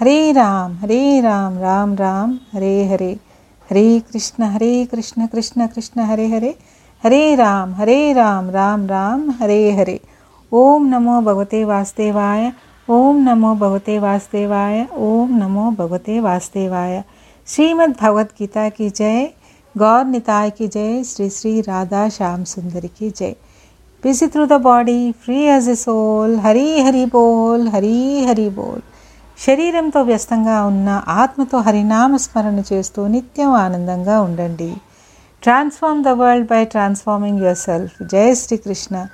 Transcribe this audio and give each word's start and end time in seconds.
हरे 0.00 0.32
राम 0.32 0.72
हरे 0.76 1.20
राम 1.20 1.58
राम 1.58 1.94
राम, 1.94 2.38
हरे 2.52 2.84
हरे। 2.86 3.12
हरे 3.70 4.00
कृष्ण 4.00 4.44
हरे 4.44 4.86
कृष्ण 4.86 5.26
कृष्ण 5.26 5.66
कृष्ण, 5.66 6.00
हरे 6.00 6.26
हरे। 6.26 6.54
हरे 7.04 7.34
राम 7.34 7.74
हरे 7.74 8.12
राम 8.12 8.50
राम 8.50 8.86
राम, 8.86 9.30
हरे 9.30 9.72
हरे। 9.72 10.00
ओम 10.52 10.86
नमो 10.86 11.20
भगवते 11.20 11.64
वासुदेवाय, 11.64 12.52
ओम 12.88 13.16
नमो 13.16 13.54
भगवते 13.54 13.98
वासुदेवाय, 13.98 14.86
ओम 14.96 15.36
नमो 15.36 15.70
भगवते 15.70 16.20
वासुदेवाय। 16.20 17.04
श्रीमद् 17.46 18.00
भगवत 18.00 18.30
गीता 18.38 18.68
की 18.68 18.90
जय। 18.90 19.30
गौर 19.78 20.04
निताय 20.04 20.50
की 20.50 20.68
जय। 20.68 21.04
श्री 21.04 21.30
श्री 21.30 21.60
राधा 21.60 22.08
श्याम 22.08 22.44
सुंदर 22.44 22.86
की 22.86 23.10
जय। 23.10 23.34
Busy 24.02 24.26
through 24.26 24.46
the 24.46 24.52
body 24.52 25.12
free 25.12 25.42
as 25.42 25.68
a 25.68 25.74
soul 25.74 26.36
Hari 26.36 26.80
Hari 26.80 27.06
बोल, 27.06 27.68
हरी 27.68 28.24
हरी 28.24 28.48
बोल। 28.50 28.82
శరీరంతో 29.38 30.02
వ్యస్తంగా 30.02 30.64
ఉన్న 30.64 31.02
ఆత్మతో 31.08 31.58
హరినామ 31.58 32.16
స్మరణ 32.16 32.62
చేస్తూ 32.72 33.06
నిత్యం 33.06 33.50
ఆనందంగా 33.50 34.20
ఉండండి. 34.20 34.74
Transform 35.42 36.04
the 36.04 36.08
world 36.08 36.46
by 36.46 36.64
transforming 36.64 37.40
your 37.40 37.56
self 37.56 38.04
జయ 38.04 38.34
శ్రీకృష్ణ. 38.34 39.06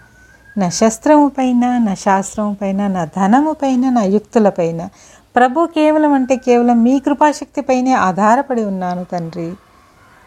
నా 0.59 0.69
శస్త్రము 0.69 1.29
పైన 1.29 1.79
నా 1.79 1.95
శాస్త్రము 1.95 2.57
పైన 2.63 2.87
నా 2.87 3.05
ధనము 3.05 3.53
పైన 3.53 3.91
నా 3.91 4.03
యుక్తుల 4.03 4.49
పైన. 4.49 4.89
ప్రభు 5.37 5.67
కేవలం 5.67 6.13
అంటే 6.13 6.37
కేవలం 6.37 6.83
మీ 6.83 6.99
కృపాశక్తిపైనే 6.99 7.93
ఆధారపడి 7.93 8.65
ఉన్నాను 8.65 9.05
తండ్రి. 9.05 9.53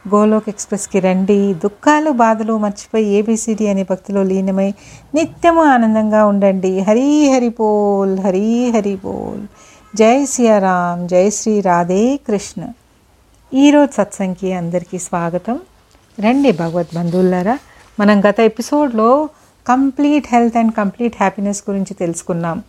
గోలోక్ 0.10 0.50
ఎక్స్ప్రెస్కి 0.50 1.00
రండి. 1.00 1.54
దుఃఖాలు 1.54 2.12
బాధలు 2.12 2.58
మర్చిపోయి 2.58 3.06
ఏబిసిడి 3.06 3.68
అనే 3.68 3.84
భక్తిలో 3.84 4.24
లీనమై 4.24 4.74
నిత్యము 5.16 5.64
ఆనందంగా 5.64 6.26
ఉండండి. 6.26 6.80
హరి 6.80 7.34
హరి 7.34 7.50
బోల్ 7.50 8.20
హరి 8.20 8.72
హరి 8.72 8.96
బోల్. 8.96 9.46
జై 9.96 10.26
సియారాం 10.26 11.08
జై 11.08 11.30
శ్రీ 11.30 11.62
రాధే 11.62 12.20
కృష్ణ. 12.28 12.68
ఈరోజు 13.54 13.92
సత్సంగ్కి 13.96 14.54
అందరికీ 14.54 15.00
స్వాగతం. 15.00 15.60
రండి 16.20 16.52
భగవద్ 16.52 16.96
బంధువులారా 16.96 17.60
మనం 18.00 18.22
గత 18.30 18.40
ఎపిసోడ్లో 18.40 19.30
complete 19.68 20.26
health 20.32 20.58
and 20.58 20.74
complete 20.74 21.16
happiness 21.20 21.64
గురించి 21.70 21.94
తెలుసుకున్నాం. 21.94 22.64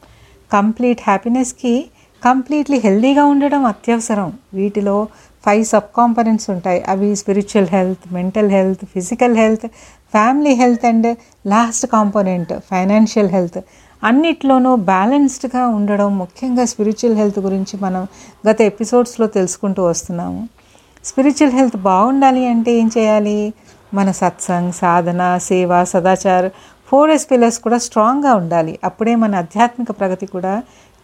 కంప్లీట్ 0.52 1.00
హ్యాపీనెస్కి 1.06 1.86
కంప్లీట్లీ 2.24 2.78
హెల్దీగా 2.78 3.24
ఉండడం 3.24 3.64
అత్యవసరం. 3.64 4.33
వీటిలో 4.55 5.08
ఫైవ్ 5.46 5.64
సబ్ 5.64 5.96
కాంపనెంట్స్ 5.96 6.50
ఉంటాయి. 6.50 6.83
అవి 6.83 7.16
spiritual 7.16 7.68
health 7.68 8.12
mental 8.12 8.50
health 8.50 8.84
physical 8.84 9.36
health 9.36 9.66
family 10.16 10.52
health 10.52 10.86
and 10.86 11.16
last 11.46 11.86
component 11.86 12.52
financial 12.52 13.28
health. 13.28 13.64
అన్నిట్లోనూ 14.05 14.77
బ్యాలెన్స్డ్గా 14.77 15.67
ఉండడం 15.67 16.18
ముఖ్యంగా 16.18 16.64
స్పిరిచువల్ 16.64 17.17
హెల్త్ 17.17 17.39
గురించి 17.39 17.80
మనం 17.80 18.07
గత 18.51 18.61
ఎపిసోడ్స్లో 18.61 19.27
తెలుసుకుంటూ 19.27 19.84
వస్తున్నాము. 19.84 20.48
స్పిరిచువల్ 21.05 21.52
హెల్త్ 21.52 21.77
బాగుండాలి 21.77 22.48
అంటే 22.48 22.73
ఏం 22.73 22.90
చేయాలి? 22.98 23.52
మన 23.95 24.11
సత్సంగ్ 24.11 24.73
సాధన 24.73 25.39
సేవ 25.39 25.84
సదాచార్ 25.84 26.51
ఫోర్ 26.86 27.11
ఎస్ 27.11 27.30
పిల్లర్స్ 27.30 27.58
కూడా 27.58 27.79
స్ట్రాంగ్గా 27.79 28.34
ఉండాలి. 28.34 28.79
అప్పుడే 28.84 29.14
మన 29.14 29.36
ఆధ్యాత్మిక 29.36 29.90
ప్రగతి 29.90 30.27
కూడా 30.27 30.63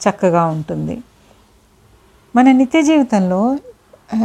చక్కగా 0.08 0.44
ఉంటుంది. 0.44 1.02
మన 2.36 2.52
నిత్య 2.52 2.82
జీవితంలో 2.82 3.58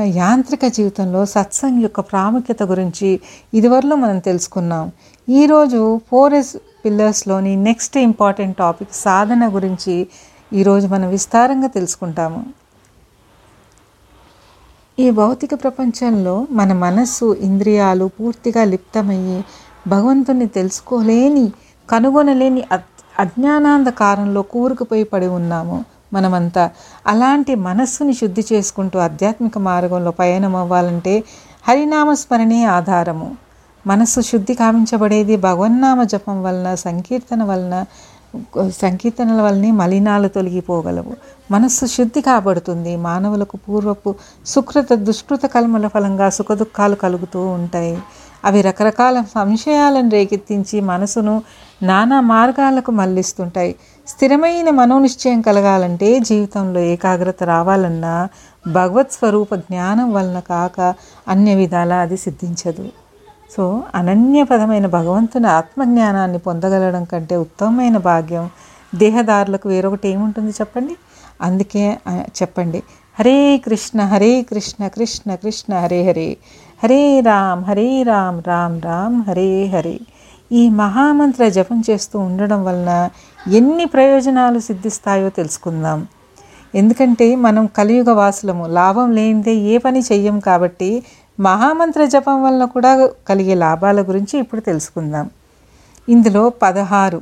యాంత్రిక 0.04 0.68
జీవితంలో 0.68 1.26
సత్సంగ్ 1.26 1.82
యొక్క 1.82 2.00
ప్రాముఖ్యత 2.00 2.64
గురించి 2.64 3.20
ఇదివరలో 3.54 3.96
మనం 3.96 4.20
తెలుసుకున్నాం. 4.20 4.92
ఈరోజు 5.30 6.02
ఫోర్ 6.12 6.34
ఎస్ 6.34 6.58
పిల్లర్స్లోని 6.86 7.56
నెక్స్ట్ 7.56 7.98
ఇంపార్టెంట్ 7.98 8.58
టాపిక్ 8.58 8.94
సాధన 8.94 9.56
గురించి 9.56 10.08
ఈరోజు 10.54 10.88
మనం 10.88 11.10
విస్తారంగా 11.10 11.68
తెలుసుకుంటాము. 11.68 12.46
ఈ 15.00 15.10
భౌతిక 15.10 15.54
ప్రపంచంలో 15.54 16.48
మన 16.52 16.74
మనస్సు 16.74 17.38
ఇంద్రియాలు 17.40 18.06
పూర్తిగా 18.06 18.64
లిప్తమయ్యి 18.64 19.44
భగవంతుని 19.88 20.48
తెలుసుకోలేని 20.48 21.52
కనుగొనలేని 21.90 22.64
అజ్ఞానాంధకారంలో 23.20 24.42
కూరుకుపోయి 24.42 25.04
పడి 25.04 25.28
ఉన్నాము 25.28 25.86
మనమంతా. 26.14 26.70
అలాంటి 27.08 27.56
మనస్సుని 27.56 28.14
శుద్ధి 28.14 28.46
చేసుకుంటూ 28.54 29.00
ఆధ్యాత్మిక 29.00 29.58
మార్గంలో 29.58 30.12
పయనం 30.12 30.56
అవ్వాలంటే 30.56 31.24
హరినామస్మరణే 31.68 32.66
ఆధారము. 32.66 33.36
మనస్సు 33.90 34.22
శుద్ధి 34.22 34.54
కావించబడేది 34.54 35.36
భగవన్నామ 35.38 36.04
జపం 36.04 36.38
వలన 36.44 36.76
సంకీర్తన 36.76 37.44
వలన 37.44 37.76
సంకీర్తనల 38.82 39.42
వల్లనే 39.42 39.72
మలినాలు 39.72 40.28
తొలగిపోగలవు. 40.28 41.14
మనస్సు 41.52 41.86
శుద్ధి 41.86 42.22
కాబడుతుంది. 42.22 42.94
మానవులకు 42.98 43.58
పూర్వపు 43.58 44.16
సుకృత 44.46 44.94
దుష్కృత 44.94 45.46
కల్మల 45.46 45.88
ఫలంగా 45.88 46.30
సుఖదుఖాలు 46.30 46.96
కలుగుతూ 46.96 47.42
ఉంటాయి. 47.48 47.96
అవి 48.46 48.60
రకరకాల 48.62 49.22
సంశయాలను 49.36 50.10
రేకెత్తించి 50.10 50.78
మనసును 50.82 51.36
నానా 51.84 52.20
మార్గాలకు 52.34 52.92
మళ్ళిస్తుంటాయి 52.92 53.76
స్థిరమైన 54.08 54.70
మనోనిశ్చయం 54.70 55.42
కలగాలంటే 55.42 56.20
జీవితంలో 56.20 56.80
ఏకాగ్రత 56.94 57.44
రావాలన్నా 57.44 58.16
భగవత్ 58.68 59.12
స్వరూప 59.12 59.56
జ్ఞానం 59.56 60.14
వలన 60.14 60.40
కాక 60.52 60.78
అన్య 61.28 61.56
విధాల 61.56 61.94
అది 62.06 62.18
సిద్ధించదు. 62.18 62.86
సో 63.50 63.64
అనన్యపదమైన 63.96 64.86
భగవంతుని 64.88 65.48
ఆత్మజ్ఞానాన్ని 65.48 66.38
పొందగలడం 66.38 67.04
కంటే 67.04 67.36
ఉత్తమమైన 67.36 67.98
భాగ్యం 68.10 68.46
దేహదారులకు 68.96 69.70
వేరొకటి 69.70 70.08
ఏముంటుంది 70.08 70.52
చెప్పండి? 70.52 70.96
అందుకే 71.42 71.86
చెప్పండి. 72.40 72.80
హరే 73.18 73.38
కృష్ణ 73.66 74.02
హరే 74.02 74.32
కృష్ణ 74.42 74.88
కృష్ణ 74.88 75.36
కృష్ణ 75.36 75.72
హరే 75.80 76.00
హరే. 76.08 76.30
హరే 76.84 77.02
రామ్ 77.22 77.64
హరే 77.64 78.04
రామ్ 78.04 78.40
రామ్ 78.48 78.78
రామ్ 78.82 79.18
హరే 79.30 79.66
హరే. 79.66 79.98
ఈ 80.52 80.70
మహామంత్ర 80.82 81.48
జపం 81.50 81.84
చేస్తూ 81.90 82.20
ఉండడం 82.20 82.60
వలన 82.66 82.92
ఎన్ని 83.54 83.86
ప్రయోజనాలు 83.86 84.60
సిద్ధిస్తాయో 84.60 85.30
తెలుసుకుందాం. 85.30 86.00
ఎందుకంటే 86.76 87.36
మనం 87.36 87.66
కలియుగ 87.78 88.10
వాసులము 88.12 88.68
లాభం 88.68 89.12
లేనిదే 89.12 89.54
ఏ 89.72 89.78
పని 89.78 90.00
చెయ్యం 90.12 90.40
కాబట్టి 90.40 90.90
మహామంత్ర 91.40 92.06
జపం 92.06 92.44
వలన 92.44 92.66
కూడా 92.66 93.10
కలిగే 93.30 93.56
లాభాల 93.56 94.02
గురించి 94.02 94.40
ఇప్పుడు 94.40 94.62
తెలుసుకుందాం. 94.62 95.30
ఇందులో 96.10 96.50
పదహారు 96.50 97.22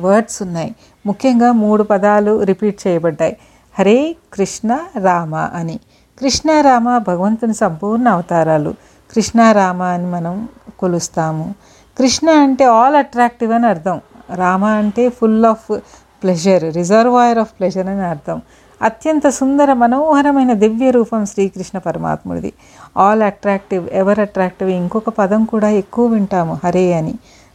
వర్డ్స్ 0.00 0.42
ఉన్నాయి. 0.42 0.74
ముఖ్యంగా 1.06 1.52
మూడు 1.52 1.82
పదాలు 1.82 2.42
రిపీట్ 2.42 2.86
చేయబడ్డాయి. 2.86 3.36
హరే 3.78 4.16
కృష్ణ 4.32 4.78
రామ 5.02 5.34
అని. 5.34 5.80
కృష్ణారామ 6.20 6.98
భగవంతుని 6.98 7.54
సంపూర్ణ 7.54 8.08
అవతారాలు. 8.08 8.74
కృష్ణారామ 9.14 9.82
అని 9.82 10.06
మనం 10.06 10.48
కొలుస్తాము. 10.78 11.54
కృష్ణ 11.98 12.30
అంటే 12.30 12.64
ఆల్ 12.64 12.96
అట్రాక్టివ్ 12.96 13.52
అని 13.52 13.66
అర్థం. 13.66 14.00
రామ 14.34 14.64
అంటే 14.64 15.08
full 15.08 15.46
of 15.46 15.78
pleasure 16.22 16.74
reservoir 16.74 17.38
of 17.38 17.52
pleasure 17.58 17.86
అని 17.86 18.02
అర్థం. 18.02 18.42
అత్యంత 18.82 19.28
సుందర 19.28 19.72
మనోహరమైన 19.72 20.52
దివ్య 20.52 20.90
రూపం 20.90 21.26
శ్రీకృష్ణ 21.26 21.78
పరమాత్ముడిది. 21.78 22.52
ఆల్ 22.96 23.22
అట్రాక్టివ్ 23.22 23.88
ఎవర్ 23.92 24.18
అట్రాక్టివ్ 24.18 24.70
ఇంకొక 24.70 25.08
పదం 25.08 25.44
కూడా 25.44 25.68
ఎక్కువ 25.68 26.06
వింటాము 26.06 26.60
హరే 26.64 26.92
అని. 26.92 27.14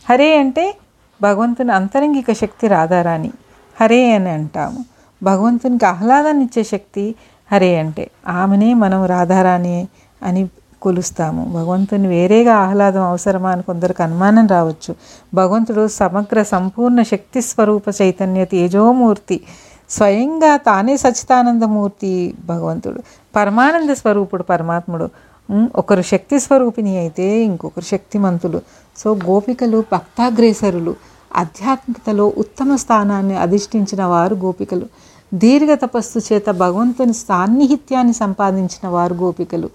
హరే 0.10 0.38
అంటే 0.38 0.76
భగవంతుని 1.22 1.72
అంతరంగిక 1.72 2.32
శక్తి 2.32 2.68
రాధారాణి 2.68 3.32
హరే 3.82 4.12
అని 4.12 4.30
అంటాము. 4.30 4.86
భగవంతునికి 5.24 5.86
ఆహ్లాదాన్ని 5.86 6.44
ఇచ్చే 6.44 6.64
శక్తి 6.64 7.16
హరే 7.52 7.76
అంటే 7.76 8.12
ఆమెనే 8.28 8.74
మనం 8.74 9.06
రాధారాణి 9.06 9.88
అని 10.24 10.50
కొలుస్తాము. 10.82 11.46
భగవంతుని 11.54 12.08
వేరేగా 12.08 12.56
ఆహ్లాదం 12.56 13.02
అవసరమా 13.02 13.52
అని 13.52 13.64
కొందరికి 13.64 14.04
అనుమానం 14.04 14.48
రావచ్చు. 14.48 14.96
భగవంతుడు 15.34 15.88
సమగ్ర 15.88 16.44
సంపూర్ణ 16.44 17.02
శక్తి 17.02 17.42
స్వరూప 17.42 17.84
చైతన్య 18.02 18.46
తేజోమూర్తి 18.46 19.42
స్వయంగా 19.90 20.58
తానే 20.58 20.98
సచితానందమూర్తి 20.98 22.36
భగవంతుడు. 22.46 23.02
పరమానంద 23.36 23.90
స్వరూపుడు 23.90 24.44
పరమాత్ముడు. 24.44 25.10
ఒకరు 25.76 26.02
శక్తి 26.02 26.40
స్వరూపిణి 26.40 26.98
అయితే 26.98 27.44
ఇంకొకరు 27.44 27.84
శక్తిమంతులు. 27.84 28.62
సో 28.98 29.16
గోపికలు 29.16 29.84
భక్తాగ్రేసరులు. 29.94 30.96
ఆధ్యాత్మికతలో 31.36 32.34
ఉత్తమ 32.38 32.76
స్థానాన్ని 32.76 33.38
అధిష్ఠించిన 33.38 34.04
వారు 34.04 34.36
గోపికలు. 34.36 34.86
దీర్ఘ 35.34 35.80
తపస్సు 35.80 36.34
చేత 36.34 36.50
భగవంతుని 36.50 37.14
సాన్నిహిత్యాన్ని 37.14 38.14
సంపాదించిన 38.14 38.88
వారు 38.88 39.14
గోపికలు. 39.14 39.70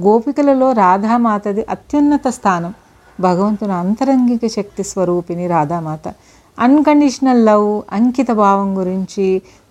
గోపికలలో 0.00 0.72
రాధామాతది 0.72 1.66
అత్యున్నత 1.70 2.28
స్థానం. 2.28 2.74
భగవంతుని 3.20 3.72
అంతరంగిక 3.72 4.52
శక్తి 4.52 4.84
స్వరూపిణి 4.84 5.46
రాధామాత. 5.46 6.14
అన్కండిషనల్ 6.64 7.42
లవ్ 7.46 7.70
అంకిత 7.92 8.30
భావం 8.42 8.68
గురించి 8.78 9.26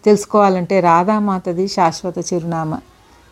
తెలుసుకోవాలంటే 0.06 0.76
రాధామాతది 0.80 1.68
శాశ్వత 1.68 2.18
చిరునామా. 2.30 2.78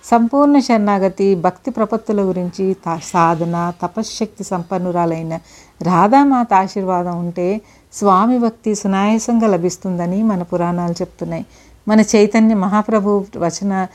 సంపూర్ణ 0.03 0.55
శరణాగతి 0.59 1.27
భక్తి 1.35 1.69
ప్రపత్తుల 1.71 2.21
గురించి 2.21 2.65
సాధన 3.11 3.57
తపశ్శక్తి 3.81 4.43
సంపన్నురాలైన 4.43 5.33
రాధామాత 5.81 6.53
ఆశీర్వాదం 6.53 7.15
ఉంటే 7.19 7.47
స్వామి 7.93 8.37
భక్తి 8.39 8.71
సునాయాసంగా 8.75 9.47
లభిస్తుందని 9.47 10.19
మన 10.23 10.41
పురాణాలు 10.51 10.95
చెప్తున్నాయి. 11.01 11.45
మన 11.87 11.99
చైతన్య 12.15 12.53
మహాప్రభు 12.55 13.13
వచన 13.45 13.87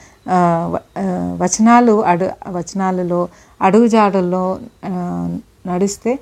వచనాలు 1.43 1.95
అడు 2.11 2.27
వచనాలలో 2.57 3.21
అడుగుజాడల్లో 3.63 4.45
నడిస్తే 5.67 6.13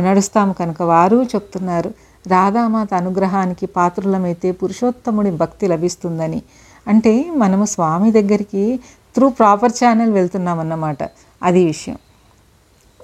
నడుస్తాము 0.00 0.52
కనుక 0.52 0.82
వారు 0.92 1.16
చెప్తున్నారు. 1.34 1.90
రాధామాత 2.26 2.94
అనుగ్రహానికి 2.94 3.66
పాత్రులమైతే 3.66 4.52
పురుషోత్తముడి 4.52 5.30
భక్తి 5.30 5.66
లభిస్తుందని. 5.66 6.42
అంటే 6.88 7.30
మనము 7.36 7.64
స్వామి 7.64 8.12
దగ్గరికి 8.12 8.80
త్రూ 9.14 9.28
ప్రాపర్ 9.28 9.72
ఛానల్ 9.72 10.12
వెళ్తున్నామన్నమాట. 10.12 10.98
అది 11.42 11.64
విషయం. 11.64 11.98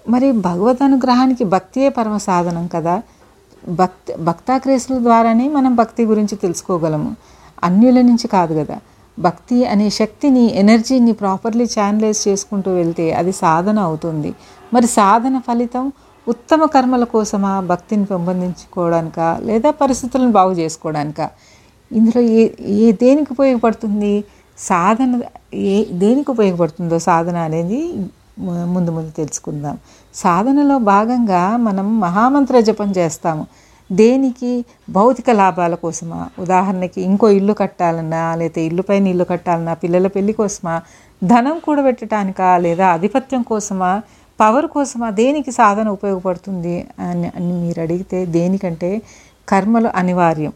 మరి 0.09 0.33
భగవద్ 0.33 0.83
అనుగ్రహానికి 0.83 1.45
భక్తియే 1.45 1.89
పరమ 1.89 2.17
సాధనం 2.17 2.67
కదా. 2.67 3.03
భక్తి 3.69 4.15
భక్తాక్రేసుల 4.17 4.99
ద్వారానే 4.99 5.49
మనం 5.49 5.75
భక్తి 5.75 6.05
గురించి 6.05 6.37
తెలుసుకోగలము. 6.37 7.17
అన్యుల 7.65 8.01
నుంచి 8.01 8.29
కాదు 8.29 8.65
కదా. 8.65 8.79
భక్తి 9.19 9.67
అనే 9.67 9.91
శక్తిని 9.91 10.59
ఎనర్జీని 10.59 11.13
ప్రాపర్లీ 11.13 11.65
ఛానలైజ్ 11.65 12.29
చేసుకుంటూ 12.29 12.75
వెళ్తే 12.75 13.13
అది 13.13 13.33
సాధన 13.33 13.79
అవుతుంది. 13.79 14.35
మరి 14.75 14.87
సాధన 14.87 15.39
ఫలితం 15.39 15.93
ఉత్తమ 16.33 16.65
కర్మల 16.65 17.05
కోసమా 17.15 17.61
భక్తిని 17.71 18.05
పెంపొందించుకోవడానికా? 18.05 19.29
లేదా 19.49 19.71
పరిస్థితులను 19.83 20.33
బాగు 20.39 20.53
చేసుకోవడానికా? 20.53 21.27
ఇందులో 21.91 22.21
ఏ 22.39 22.43
ఏ 22.81 22.93
దేనికి 23.05 23.31
ఉపయోగపడుతుంది? 23.33 24.13
సాధన 24.59 25.13
ఏ 25.71 25.77
దేనికి 26.03 26.31
ఉపయోగపడుతుందో 26.31 26.97
సాధన 27.09 27.37
అనేది 27.49 27.81
ముందు 28.75 28.91
ముందు 28.91 29.11
తెలుసుకుందాం. 29.11 29.77
సాధనలో 30.15 30.77
భాగంగా 30.93 31.57
మనం 31.67 32.01
మహామంత్ర 32.01 32.61
జపం 32.61 32.91
చేస్తాము. 32.99 33.45
దేనికి? 33.91 34.53
భౌతిక 34.91 35.31
లాభాల 35.41 35.75
కోసమా? 35.85 36.21
ఉదాహరణకి 36.39 37.01
ఇంకో 37.09 37.29
ఇల్లు 37.39 37.53
కట్టాలన్నా 37.53 38.23
లేదా 38.41 38.61
ఇల్లు 38.69 38.83
పైన 38.83 39.07
ఇల్లు 39.15 39.25
కట్టాలన్నా 39.25 39.75
పిల్లల 39.83 40.07
పెళ్ళి 40.17 40.33
కోసమా? 40.33 40.75
ధనం 41.23 41.57
కూడబెట్టడానికా 41.65 42.49
లేదా 42.67 42.87
ఆధిపత్యం 42.95 43.43
కోసమా? 43.43 43.91
పవర్ 44.41 44.67
కోసం 44.67 45.01
దేనికి 45.09 45.53
సాధన 45.53 45.89
ఉపయోగపడుతుంది? 45.89 46.87
అని 46.99 47.33
అని 47.37 47.53
మీరు 47.53 47.81
అడిగితే 47.81 48.27
దేనికంటే 48.27 49.03
కర్మలు 49.49 49.91
అనివార్యం. 49.95 50.53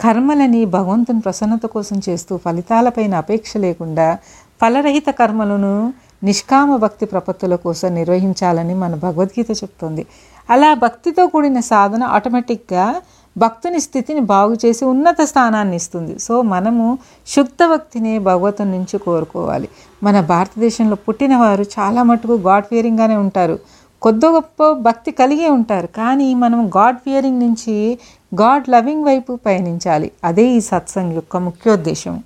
కర్మలని 0.00 0.64
భగవంతుని 0.64 1.20
ప్రసన్నత 1.20 1.66
కోసం 1.66 2.00
చేస్తూ 2.08 2.36
ఫలితాలపైన 2.36 3.14
అపేక్ష 3.14 3.56
లేకుండా 3.56 4.18
ఫలరహిత 4.62 5.08
కర్మలను 5.10 5.92
నిష్కామ 6.24 6.76
భక్తి 6.76 7.06
ప్రపత్తుల 7.06 7.54
కోసం 7.54 7.94
నిర్వహించాలని 7.94 8.74
మన 8.74 8.94
భగవద్గీత 8.94 9.50
చెప్తుంది. 9.50 10.06
అలా 10.50 10.74
భక్తితో 10.74 11.26
కూడిన 11.26 11.60
సాధన 11.60 12.04
ఆటోమేటిక్గా 12.04 12.96
భక్తుని 13.38 13.80
స్థితిని 13.80 14.20
బాగు 14.20 14.54
చేసి 14.66 14.84
ఉన్నత 14.84 15.20
స్థానాన్ని 15.22 15.76
ఇస్తుంది. 15.76 16.18
సో 16.18 16.42
మనము 16.42 16.98
శుద్ధ 17.26 17.64
భక్తిని 17.72 18.18
భగవతుని 18.18 18.70
నుంచి 18.70 18.98
కోరుకోవాలి. 18.98 19.68
మన 20.02 20.20
భారతదేశంలో 20.20 20.96
పుట్టిన 20.96 21.36
వారు 21.36 21.62
చాలా 21.78 22.02
మటుకు 22.02 22.32
గాడ్ 22.32 22.64
ఫియరింగ్గానే 22.64 23.16
ఉంటారు. 23.16 23.58
కొద్ది 24.02 24.26
గొప్ప 24.26 24.70
భక్తి 24.72 25.10
కలిగి 25.10 25.48
ఉంటారు. 25.48 25.86
కానీ 25.86 26.34
మనం 26.34 26.66
గాడ్ 26.68 26.96
ఫియరింగ్ 26.96 27.40
నుంచి 27.40 27.98
గాడ్ 28.34 28.68
లవింగ్ 28.68 29.04
వైపు 29.04 29.38
పయనించాలి. 29.46 30.10
అదే 30.24 30.46
ఈ 30.48 30.60
సత్సంగ్ 30.60 31.14
యొక్క 31.14 31.36
ముఖ్యోద్దేశం 31.36 32.22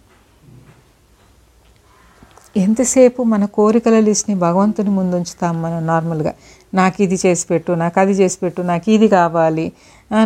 ఎంతసేపు 2.56 3.22
మన 3.22 3.44
కోరికల 3.44 3.98
లిస్ట్ని 3.98 4.36
భగవంతుని 4.36 4.90
ముందుంచుతాం 4.90 5.62
మనం 5.62 5.86
నార్మల్గా? 5.86 6.34
నాకు 6.78 6.98
ఇది 7.04 7.16
చేసి 7.22 7.44
పెట్టు 7.50 7.72
నాకు 7.82 7.96
అది 8.02 8.14
చేసి 8.20 8.36
పెట్టు 8.42 8.60
నాకు 8.72 8.86
ఇది 8.96 9.08
కావాలి 9.18 9.66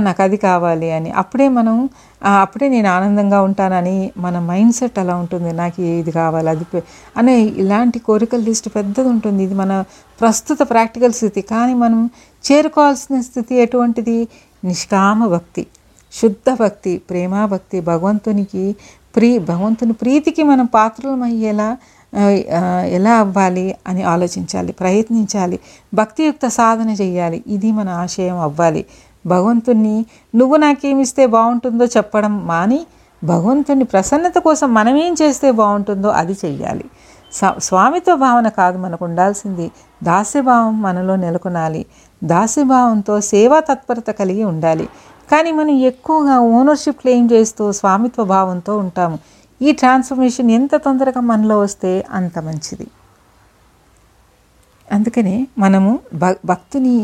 నాకు 0.07 0.21
అది 0.27 0.39
కావాలి 0.45 0.89
అని. 0.97 1.11
అప్పుడే 1.21 1.47
మనం 1.57 1.75
అప్పుడే 2.43 2.67
నేను 2.75 2.89
ఆనందంగా 2.97 3.39
ఉంటానని 3.49 3.97
మన 4.25 4.37
మైండ్ 4.51 4.75
సెట్ 4.79 4.99
అలా 5.03 5.15
ఉంటుంది. 5.23 5.51
నాకు 5.63 5.81
ఇది 6.01 6.13
కావాలి 6.21 6.49
అది 6.55 6.67
అనే 7.21 7.35
ఇలాంటి 7.63 7.99
కోరికల 8.09 8.43
లిస్ట్ 8.49 8.69
పెద్దది 8.77 9.09
ఉంటుంది. 9.15 9.41
ఇది 9.49 9.57
మన 9.63 9.73
ప్రస్తుత 10.21 10.61
ప్రాక్టికల్ 10.73 11.15
స్థితి. 11.21 11.43
కానీ 11.55 11.75
మనం 11.85 12.01
చేరుకోవాల్సిన 12.45 13.21
స్థితి 13.29 13.55
ఎటువంటిది? 13.67 14.19
నిష్కామ 14.71 15.27
భక్తి 15.35 15.65
శుద్ధ 16.13 16.49
భక్తి 16.63 16.93
ప్రేమాభక్తి 17.11 17.79
భగవంతునికి 17.91 18.65
ప్రీ 19.17 19.29
భగవంతుని 19.51 19.95
ప్రీతికి 20.03 20.43
మనం 20.51 20.67
పాత్రలమయ్యేలా 20.77 21.67
అయ్యేలా 21.69 21.69
ఎలా 22.87 23.13
అవ్వాలి 23.13 23.77
అని 23.87 24.03
ఆలోచించాలి 24.03 24.73
ప్రయత్నించాలి 24.73 25.61
భక్తియుక్త 25.95 26.49
సాధన 26.49 26.91
చేయాలి 26.91 27.45
ఇది 27.47 27.73
మన 27.73 27.89
ఆశయం 27.89 28.39
అవ్వాలి. 28.39 28.87
భగవంతుణ్ణి 29.27 30.07
నువ్వు 30.37 30.57
నాకేమిస్తే 30.57 31.27
బాగుంటుందో 31.27 31.85
చెప్పడం 31.85 32.47
మాని 32.47 32.87
భగవంతుని 33.25 33.85
ప్రసన్నత 33.85 34.35
కోసం 34.35 34.75
మనం 34.75 34.97
ఏం 34.97 35.15
చేస్తే 35.23 35.51
బాగుంటుందో 35.51 36.09
అది 36.09 36.33
చెయ్యాలి. 36.33 36.85
స- 37.33 37.59
స్వామిత్వ 37.59 38.15
భావన 38.15 38.49
కాదు 38.49 38.79
మనకు 38.79 39.05
ఉండాల్సింది. 39.05 39.71
దాస్యభావం 40.05 40.83
మనలో 40.83 41.17
నెలకొనాలి. 41.17 41.87
దాస్యభావంతో 42.25 43.21
సేవా 43.21 43.61
తత్పరత 43.61 44.11
కలిగి 44.11 44.45
ఉండాలి. 44.45 44.89
కానీ 45.31 45.53
మనం 45.53 45.71
ఎక్కువగా 45.71 46.39
ఓనర్షిప్ 46.39 47.01
క్లెయిమ్ 47.01 47.33
చేస్తూ 47.33 47.73
స్వామిత్వ 47.73 48.25
భావంతో 48.25 48.79
ఉంటాము. 48.79 49.19
ఈ 49.65 49.73
ట్రాన్స్ఫర్మేషన్ 49.73 50.51
ఎంత 50.51 50.75
తొందరగా 50.77 51.21
మనలో 51.21 51.57
వస్తే 51.59 51.93
అంత 52.11 52.39
మంచిది. 52.39 52.87
అందుకనే 54.93 55.37
మనము 55.59 55.93
భ 56.15 56.25
భక్తుని 56.45 56.97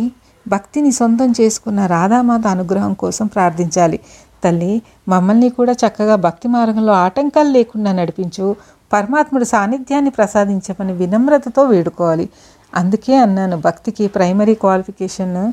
భక్తిని 0.48 0.90
సొంతం 0.92 1.30
చేసుకున్న 1.40 1.86
రాధామాత 1.86 2.46
అనుగ్రహం 2.46 2.92
కోసం 2.94 3.26
ప్రార్థించాలి. 3.26 4.00
తల్లి 4.44 4.82
మమ్మల్ని 5.08 5.48
కూడా 5.48 5.72
చక్కగా 5.72 6.16
భక్తి 6.16 6.48
మార్గంలో 6.48 6.92
ఆటంకాలు 6.92 7.48
లేకుండా 7.48 7.92
నడిపించు. 7.92 8.56
పరమాత్ముడు 8.92 9.44
సాన్నిధ్యాన్ని 9.44 10.10
ప్రసాదించమని 10.10 10.92
వినమ్రతతో 10.92 11.62
వేడుకోవాలి. 11.62 12.28
అందుకే 12.74 13.16
అన్నాను 13.16 13.56
భక్తికి 13.60 14.06
ప్రైమరీ 14.06 14.54
క్వాలిఫికేషన్ 14.54 15.52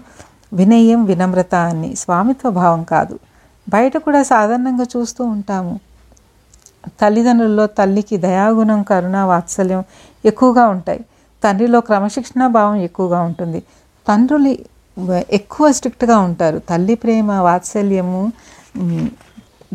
వినయం 0.56 1.06
వినమ్రత 1.06 1.56
అని. 1.56 1.96
స్వామిత్వ 1.96 2.50
భావం 2.50 2.84
కాదు. 2.84 3.20
బయట 3.70 3.98
కూడా 3.98 4.24
సాధారణంగా 4.24 4.86
చూస్తూ 4.98 5.24
ఉంటాము. 5.26 5.74
తల్లిదండ్రుల్లో 7.02 7.68
తల్లికి 7.68 8.18
దయాగుణం 8.18 8.84
కరుణ 8.84 9.18
వాత్సల్యం 9.18 9.84
ఎక్కువగా 10.26 10.68
ఉంటాయి. 10.68 11.00
తండ్రిలో 11.44 11.80
క్రమశిక్షణ 11.80 12.48
భావం 12.48 12.76
ఎక్కువగా 12.76 13.22
ఉంటుంది. 13.22 13.64
తండ్రులు 14.08 14.56
ఎక్కువ 15.32 15.72
స్ట్రిక్ట్గా 15.72 16.18
ఉంటారు. 16.20 16.58
తల్లి 16.70 16.96
ప్రేమ 16.96 17.32
వాత్సల్యము 17.32 18.32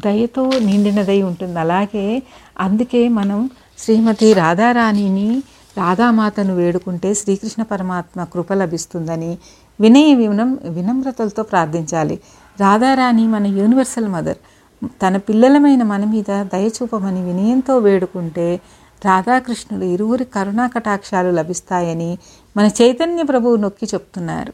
దయతో 0.05 0.51
నిండినదై 0.61 1.23
ఉంటుంది. 1.23 1.59
అలాగే 1.59 2.23
అందుకే 2.61 3.09
మనం 3.09 3.51
శ్రీమతి 3.79 4.33
రాధారాణిని 4.33 5.43
రాధామాతను 5.79 6.55
వేడుకుంటే 6.55 7.15
శ్రీకృష్ణ 7.15 7.63
పరమాత్మ 7.63 8.25
కృప 8.25 8.53
లభిస్తుందని 8.53 9.39
వినయ 9.81 10.15
వినం 10.15 10.59
వినమ్రతలతో 10.65 11.43
ప్రార్థించాలి. 11.43 12.21
రాధారాణి 12.61 13.27
మన 13.27 13.47
యూనివర్సల్ 13.47 14.09
మదర్. 14.09 14.37
తన 14.85 15.17
పిల్లలమైన 15.17 15.83
మన 15.83 16.05
మీద 16.05 16.45
దయ 16.45 16.67
చూపమని 16.67 17.23
వినయంతో 17.25 17.79
వేడుకుంటే 17.79 18.61
రాధాకృష్ణులు 19.05 19.85
ఇరువురి 19.85 20.25
కరుణా 20.25 20.67
కటాక్షాలు 20.67 21.31
లభిస్తాయని 21.31 22.19
మన 22.57 22.71
చైతన్య 22.83 23.23
ప్రభువు 23.23 23.57
నొక్కి 23.57 23.87
చెప్తున్నారు. 23.87 24.53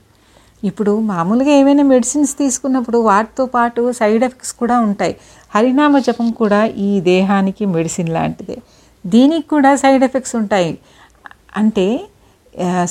ఇప్పుడు 0.65 1.01
మామూలుగా 1.01 1.51
ఏమైనా 1.51 1.83
మెడిసిన్స్ 1.83 2.39
తీసుకున్నప్పుడు 2.39 2.99
వాటితో 2.99 3.47
పాటు 3.47 3.93
సైడ్ 3.93 4.25
ఎఫెక్ట్స్ 4.25 4.53
కూడా 4.53 4.81
ఉంటాయి. 4.81 5.17
హరినామ 5.55 5.99
జపం 5.99 6.31
కూడా 6.31 6.65
ఈ 6.65 7.01
దేహానికి 7.01 7.67
మెడిసిన్ 7.67 8.09
లాంటిదే. 8.09 8.57
దీనికి 9.07 9.49
కూడా 9.49 9.77
సైడ్ 9.77 10.05
ఎఫెక్ట్స్ 10.05 10.37
ఉంటాయి. 10.37 10.79
అంటే 11.57 12.01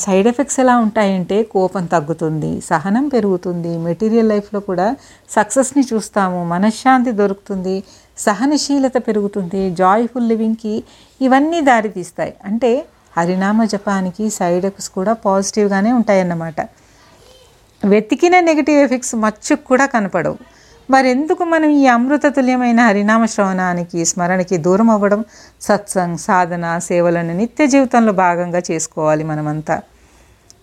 సైడ్ 0.04 0.28
ఎఫెక్ట్స్ 0.32 0.60
ఎలా 0.64 0.76
ఉంటాయంటే 0.78 1.38
కోపం 1.54 1.86
తగ్గుతుంది 1.94 2.52
సహనం 2.62 3.06
పెరుగుతుంది 3.14 3.72
మెటీరియల్ 3.78 4.30
లైఫ్లో 4.34 4.60
కూడా 4.60 4.88
సక్సెస్ని 5.36 5.84
చూస్తాము 5.94 6.40
మనశ్శాంతి 6.54 7.12
దొరుకుతుంది 7.22 7.76
సహనశీలత 8.18 8.98
పెరుగుతుంది 9.08 9.62
జాయ్ఫుల్ 9.82 10.30
లివింగ్కి 10.32 10.76
ఇవన్నీ 11.22 11.62
దారితీస్తాయి. 11.62 12.34
అంటే 12.46 12.72
హరినామ 13.18 13.64
జపానికి 13.74 14.26
సైడ్ 14.30 14.66
ఎఫెక్ట్స్ 14.66 14.90
కూడా 14.98 15.14
పాజిటివ్గానే 15.26 15.92
ఉంటాయన్నమాట. 16.00 16.60
వెతికిన 17.82 18.36
నెగిటివ్ 18.50 18.80
ఎఫెక్ట్స్ 18.86 19.16
మచ్చుకు 19.24 19.64
కూడా 19.72 19.86
కనపడవు. 19.86 20.38
మరెందుకు 20.90 21.44
మనం 21.44 21.70
ఈ 21.70 21.88
అమృతతుల్యమైన 21.88 22.82
హరినామ 22.82 23.26
శ్రవణానికి 23.26 24.06
స్మరణకి 24.06 24.58
దూరం 24.58 24.90
అవ్వడం? 24.90 25.26
సత్సంగ్ 25.62 26.18
సాధన 26.18 26.78
సేవలను 26.78 27.34
నిత్య 27.38 27.68
జీవితంలో 27.68 28.14
భాగంగా 28.14 28.62
చేసుకోవాలి 28.72 29.24
మనమంతా. 29.24 29.82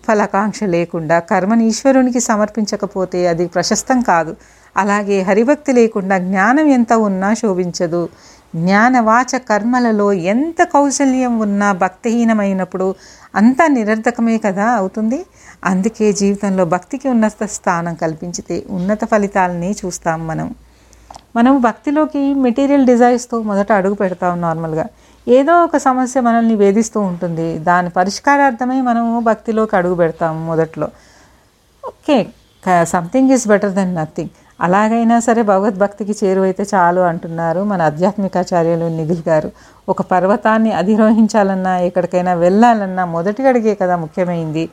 ఫలాకాంక్ష 0.07 0.63
లేకుండా 0.63 1.19
కర్మని 1.19 1.67
ఈశ్వరునికి 1.67 2.19
సమర్పించకపోతే 2.19 3.27
అది 3.27 3.47
ప్రశస్తం 3.47 4.01
కాదు. 4.01 4.35
అలాగే 4.77 5.21
హరిభక్తి 5.21 5.71
లేకుండా 5.73 6.17
జ్ఞానం 6.17 6.67
ఎంత 6.67 6.93
ఉన్నా 6.93 7.33
శోభించదు. 7.33 8.09
జ్ఞానవాచ 8.55 9.37
కర్మలలో 9.49 10.13
ఎంత 10.13 10.63
కౌశల్యం 10.63 11.39
ఉన్నా 11.39 11.71
భక్తిహీనమైనప్పుడు 11.83 12.95
అంతా 13.35 13.67
నిరర్ధకమే 13.67 14.37
కదా 14.37 14.67
అవుతుంది. 14.81 15.19
అందుకే 15.65 16.07
జీవితంలో 16.13 16.65
భక్తికి 16.65 17.07
ఉన్నత 17.09 17.43
స్థానం 17.45 17.93
కల్పించితే 17.93 18.63
ఉన్నత 18.69 19.03
ఫలితాలని 19.11 19.71
చూస్తాం 19.85 20.27
మనం. 20.27 20.55
మనం 21.35 21.53
భక్తిలోకి 21.61 22.33
మెటీరియల్ 22.33 22.85
డిజైర్స్తో 22.85 23.41
మొదట 23.41 23.71
అడుగు 23.71 23.93
పెడతాం 23.93 24.41
నార్మల్గా. 24.41 24.85
ఏదో 25.27 25.53
ఒక 25.63 25.77
సమస్య 25.77 26.21
మనల్ని 26.21 26.55
వేధిస్తూ 26.55 26.99
ఉంటుంది. 27.01 27.47
దాని 27.69 27.89
పరిష్కారార్థమై 27.89 28.81
మనము 28.81 29.19
భక్తిలోకి 29.19 29.75
అడుగు 29.75 29.95
పెడతాము 29.95 30.45
మొదట్లో. 30.47 30.87
Okay 31.85 32.17
something 32.83 33.31
is 33.31 33.47
better 33.47 33.73
than 33.73 33.95
nothing 33.95 34.29
అలాగైనా 34.61 35.19
సరే 35.19 35.41
భగవద్భక్తికి 35.41 36.15
చేరువైతే 36.23 36.63
చాలు 36.73 37.01
అంటున్నారు 37.01 37.63
మన 37.63 37.81
ఆధ్యాత్మికాచార్యులు 37.81 38.85
నిధుల్ 38.97 39.23
గారు. 39.29 39.51
ఒక 39.89 40.01
పర్వతాన్ని 40.01 40.71
అధిరోహించాలన్నా 40.71 41.79
ఎక్కడికైనా 41.79 42.33
వెళ్ళాలన్నా 42.33 43.05
మొదటి 43.05 43.47
అడిగే 43.47 43.75
కదా 43.75 43.95
ముఖ్యమైంది. 43.95 44.69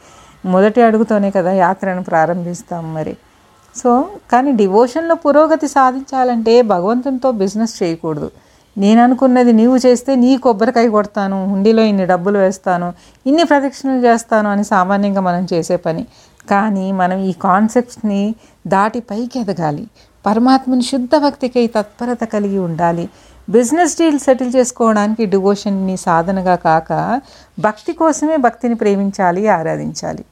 మొదటి 0.46 0.82
అడుగుతోనే 0.82 1.30
కదా 1.30 1.52
యాత్రను 1.52 2.02
ప్రారంభిస్తాం 2.02 2.94
మరి. 2.94 3.16
సో 3.76 3.90
కానీ 4.32 4.52
డివోషన్లో 4.52 5.14
పురోగతి 5.14 5.68
సాధించాలంటే 5.68 6.62
భగవంతునితో 6.62 7.30
బిజినెస్ 7.32 7.82
చేయకూడదు. 7.82 8.30
నేను 8.78 9.02
అనుకున్నది 9.02 9.52
నీవు 9.52 9.76
చేస్తే 9.76 10.14
నీ 10.14 10.36
కొబ్బరికాయ 10.36 10.88
కొడతాను 10.88 11.46
హుండీలో 11.50 11.82
ఇన్ని 11.82 12.06
డబ్బులు 12.06 12.38
వేస్తాను 12.38 12.92
ఇన్ని 13.26 13.44
ప్రదక్షిణలు 13.44 14.00
చేస్తాను 14.06 14.50
అని 14.50 14.64
సామాన్యంగా 14.64 15.20
మనం 15.20 15.46
చేసే 15.52 15.76
పని. 15.76 16.06
కానీ 16.50 16.92
మనం 16.92 17.18
ఈ 17.18 17.32
కాన్సెప్ట్స్ని 17.32 18.34
దాటి 18.66 19.00
పైకి 19.00 19.38
ఎదగాలి. 19.40 19.86
పరమాత్మని 20.26 20.82
శుద్ధ 20.82 21.16
భక్తికై 21.16 21.66
తత్పరత 21.66 22.24
కలిగి 22.24 22.58
ఉండాలి. 22.58 23.08
బిజినెస్ 23.50 23.98
డీల్ 23.98 24.18
సెటిల్ 24.18 24.52
చేసుకోవడానికి 24.56 25.26
డివోషన్ని 25.26 25.96
సాధనగా 25.96 26.56
కాక 26.56 27.20
భక్తి 27.58 27.92
కోసమే 27.92 28.36
భక్తిని 28.36 28.74
ప్రేమించాలి 28.74 29.48
ఆరాధించాలి. 29.48 30.24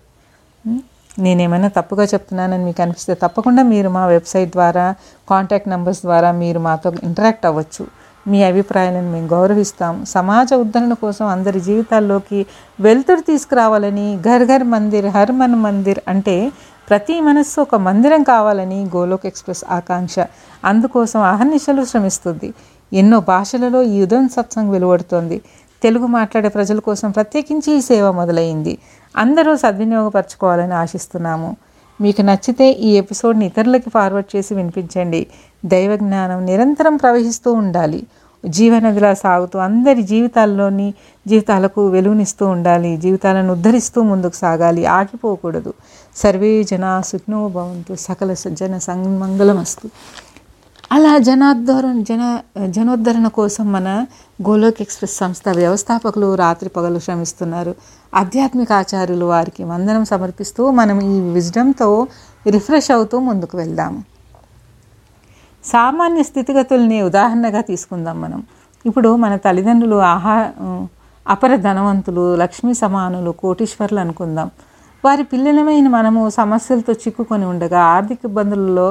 నేనేమైనా 1.19 1.69
తప్పుగా 1.69 2.05
చెప్తున్నానని 2.05 2.65
మీకు 2.65 2.83
అనిపిస్తే 2.83 3.15
తప్పకుండా 3.15 3.63
మీరు 3.63 3.89
మా 3.89 4.07
వెబ్సైట్ 4.07 4.51
ద్వారా 4.51 4.95
కాంటాక్ట్ 5.31 5.69
నెంబర్స్ 5.69 6.01
ద్వారా 6.01 6.33
మీరు 6.33 6.59
మాతో 6.59 6.93
ఇంటరాక్ట్ 7.03 7.47
అవ్వచ్చు. 7.47 8.00
మీ 8.29 8.43
అభిప్రాయాలను 8.43 9.13
మేము 9.13 9.27
గౌరవిస్తాం. 9.27 10.05
సమాజ 10.05 10.55
ఉద్ధరణ 10.55 10.93
కోసం 10.93 11.27
అందరి 11.27 11.61
జీవితాల్లోకి 11.61 12.47
వెలుతురు 12.81 13.21
తీసుకురావాలని 13.21 14.19
ఘర్ 14.21 14.45
ఘర్ 14.45 14.65
మందిర్ 14.65 15.07
హర్ 15.07 15.33
మన్ 15.33 15.55
మందిర్ 15.55 15.99
అంటే 16.09 16.53
ప్రతి 16.91 17.21
మనస్సు 17.21 17.61
ఒక 17.61 17.75
మందిరం 17.75 18.23
కావాలని 18.23 18.87
గోలోక్ 18.97 19.27
ఎక్స్ప్రెస్ 19.27 19.65
ఆకాంక్ష. 19.71 20.15
అందుకోసం 20.65 21.21
అహర్నిశలు 21.21 21.85
శ్రమిస్తుంది. 21.85 22.55
ఎన్నో 22.93 23.21
భాషలలో 23.21 23.83
ఈ 23.83 24.03
ఉదయం 24.03 24.29
సత్సంగ్ 24.29 24.71
వెలువడుతోంది. 24.71 25.41
తెలుగు 25.83 26.07
మాట్లాడే 26.07 26.49
ప్రజల 26.49 26.79
కోసం 26.79 27.11
ప్రత్యేకించి 27.11 27.79
ఈ 27.79 27.81
సేవ 27.81 28.13
మొదలైంది. 28.13 28.79
అందరూ 29.17 29.57
సద్వినియోగపరచుకోవాలని 29.57 30.75
ఆశిస్తున్నాము. 30.75 31.57
మీకు 32.01 32.23
నచ్చితే 32.23 32.71
ఈ 32.71 32.91
ఎపిసోడ్ని 32.91 33.47
ఇతరులకి 33.47 33.91
ఫార్వర్డ్ 33.91 34.37
చేసి 34.37 34.55
వినిపించండి. 34.55 35.27
దైవ 35.65 35.97
జ్ఞానం 35.97 36.47
నిరంతరం 36.47 36.97
ప్రవహిస్తూ 36.97 37.53
ఉండాలి. 37.53 38.07
జీవనదిలా 38.49 39.15
సాగుతూ 39.15 39.59
అందరి 39.59 40.03
జీవితాల్లోని 40.03 40.95
జీవితాలకు 41.29 41.87
వెలుగునిస్తూ 41.87 42.47
ఉండాలి. 42.47 42.97
జీవితాలను 42.97 43.53
ఉద్ధరిస్తూ 43.53 44.03
ముందుకు 44.03 44.37
సాగాలి. 44.37 44.87
ఆగిపోకూడదు. 44.87 45.75
సర్వే 46.17 46.63
జన 46.63 47.03
సుఖ్నో 47.07 47.49
భవంతు. 47.49 47.95
సకల 47.95 48.33
జన 48.33 48.79
సంమంగళమస్తు 48.79 49.89
అలా 50.91 51.11
జనాద్ధరణ 51.19 51.99
జన 52.09 52.23
జనోద్ధరణ 52.77 53.27
కోసం 53.37 53.73
మన 53.73 53.89
గోలోక్ 54.47 54.81
ఎక్స్ప్రెస్ 54.85 55.15
సంస్థ 55.17 55.45
వ్యవస్థాపకులు 55.59 56.29
రాత్రి 56.35 56.69
పగలు 56.69 56.99
శ్రమిస్తున్నారు. 56.99 57.73
ఆధ్యాత్మిక 58.13 58.71
ఆచార్యులు 58.73 59.25
వారికి 59.25 59.65
వందనం 59.65 60.05
సమర్పిస్తూ 60.05 60.71
మనం 60.71 60.97
ఈ 61.11 61.19
విజడంతో 61.37 61.89
రిఫ్రెష్ 62.55 62.91
అవుతూ 62.97 63.19
ముందుకు 63.29 63.57
వెళ్దాము 63.57 64.01
సామాన్య 65.65 66.23
స్థితిగతుల్ని 66.31 66.99
ఉదాహరణగా 67.03 67.61
తీసుకుందాం 67.61 68.21
మనం. 68.21 68.41
ఇప్పుడు 68.85 69.13
మన 69.17 69.33
తల్లిదండ్రులు 69.37 70.01
ఆహా 70.15 70.37
అపర 71.27 71.53
ధనవంతులు 71.69 72.27
లక్ష్మీ 72.43 72.75
సమానులు 72.75 73.31
కోటీశ్వర్లు 73.43 74.01
అనుకుందాం. 74.01 74.51
వారి 75.05 75.23
పిల్లలమైన 75.23 75.89
మనము 75.89 76.23
సమస్యలతో 76.31 76.93
చిక్కుకొని 76.93 77.45
ఉండగా 77.45 77.81
ఆర్థిక 77.95 78.19
ఇబ్బందులలో 78.25 78.89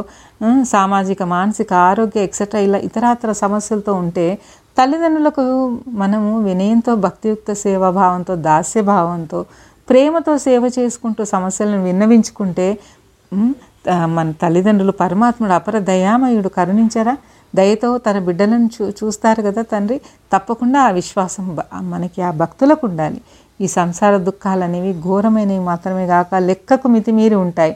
సామాజిక 0.66 1.24
మానసిక 1.34 1.74
ఆరోగ్య 1.89 2.24
ఎక్సెట్రా 2.24 2.60
ఇలా 2.60 2.80
ఇతరాతర 2.80 3.32
సమస్యలతో 3.44 3.94
ఉంటే 3.94 4.25
తల్లిదండ్రులకు 4.78 5.44
మనము 6.01 6.39
వినయంతో 6.39 6.96
భక్తియుక్త 7.06 7.54
సేవాభావంతో 7.63 8.36
దాస్యభావంతో 8.48 9.39
ప్రేమతో 9.88 10.38
సేవ 10.38 10.63
చేసుకుంటూ 10.80 11.25
సమస్యలను 11.25 11.84
విన్నవించుకుంటే 11.84 12.68
మన 14.16 14.28
తల్లిదండ్రులు 14.42 14.92
పరమాత్ముడు 15.01 15.54
అపర 15.54 15.75
దయామయుడు 15.89 16.50
కరుణించారా? 16.50 17.13
దయతో 17.54 17.98
తన 17.98 18.18
బిడ్డలను 18.20 18.70
చూ 18.75 18.89
చూస్తారు 19.00 19.42
కదా 19.42 19.62
తండ్రి. 19.72 19.98
తప్పకుండా 20.34 20.80
ఆ 20.88 20.89
విశ్వాసం 21.00 21.46
మనకి 21.94 22.20
ఆ 22.22 22.32
భక్తులకు 22.42 22.84
ఉండాలి. 22.88 23.20
ఈ 23.62 23.68
సంసార 23.68 24.18
దుఃఖాలు 24.18 24.63
అనేవి 24.63 24.92
ఘోరమైనవి 25.01 25.60
మాత్రమే 25.60 26.08
కాక 26.08 26.36
లెక్కకు 26.36 26.88
మితిమీరి 26.88 27.36
ఉంటాయి. 27.36 27.74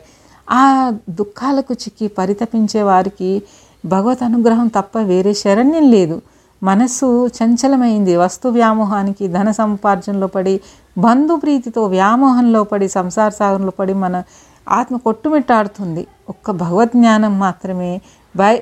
ఆ 0.51 0.63
దుఃఖాలకు 1.09 1.73
చిక్కి 1.73 2.07
పరితపించే 2.07 2.81
వారికి 2.81 3.43
భగవత్ 3.85 4.23
అనుగ్రహం 4.23 4.67
తప్ప 4.67 4.99
వేరే 5.11 5.33
శరణ్యం 5.33 5.91
లేదు. 5.91 6.21
మనస్సు 6.63 7.27
చంచలమైంది. 7.27 8.15
వస్తు 8.15 8.47
వ్యామోహానికి 8.49 9.27
ధన 9.27 9.51
సంపార్జనలో 9.51 10.27
పడి 10.27 10.55
బంధుప్రీతితో 10.97 11.85
వ్యామోహంలో 11.85 12.63
పడి 12.63 12.87
సంసార 12.87 13.29
సాగరంలో 13.29 13.71
పడి 13.79 13.93
మన 13.93 14.23
ఆత్మ 14.69 14.95
కొట్టుమిట్టాడుతుంది. 14.97 16.07
ఒక్క 16.29 16.51
భగవద్జ్ఞానం 16.51 17.39
మాత్రమే 17.39 18.01
వై 18.37 18.55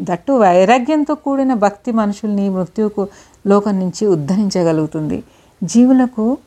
దట్టు 0.00 0.32
వైరాగ్యంతో 0.32 1.14
కూడిన 1.14 1.54
భక్తి 1.54 1.92
మనుషుల్ని 1.92 2.48
మృత్యువుకు 2.48 3.02
లోకం 3.46 3.74
నుంచి 3.80 4.06
ఉద్ధరించగలుగుతుంది. 4.06 5.18
జీవులకు 5.64 6.38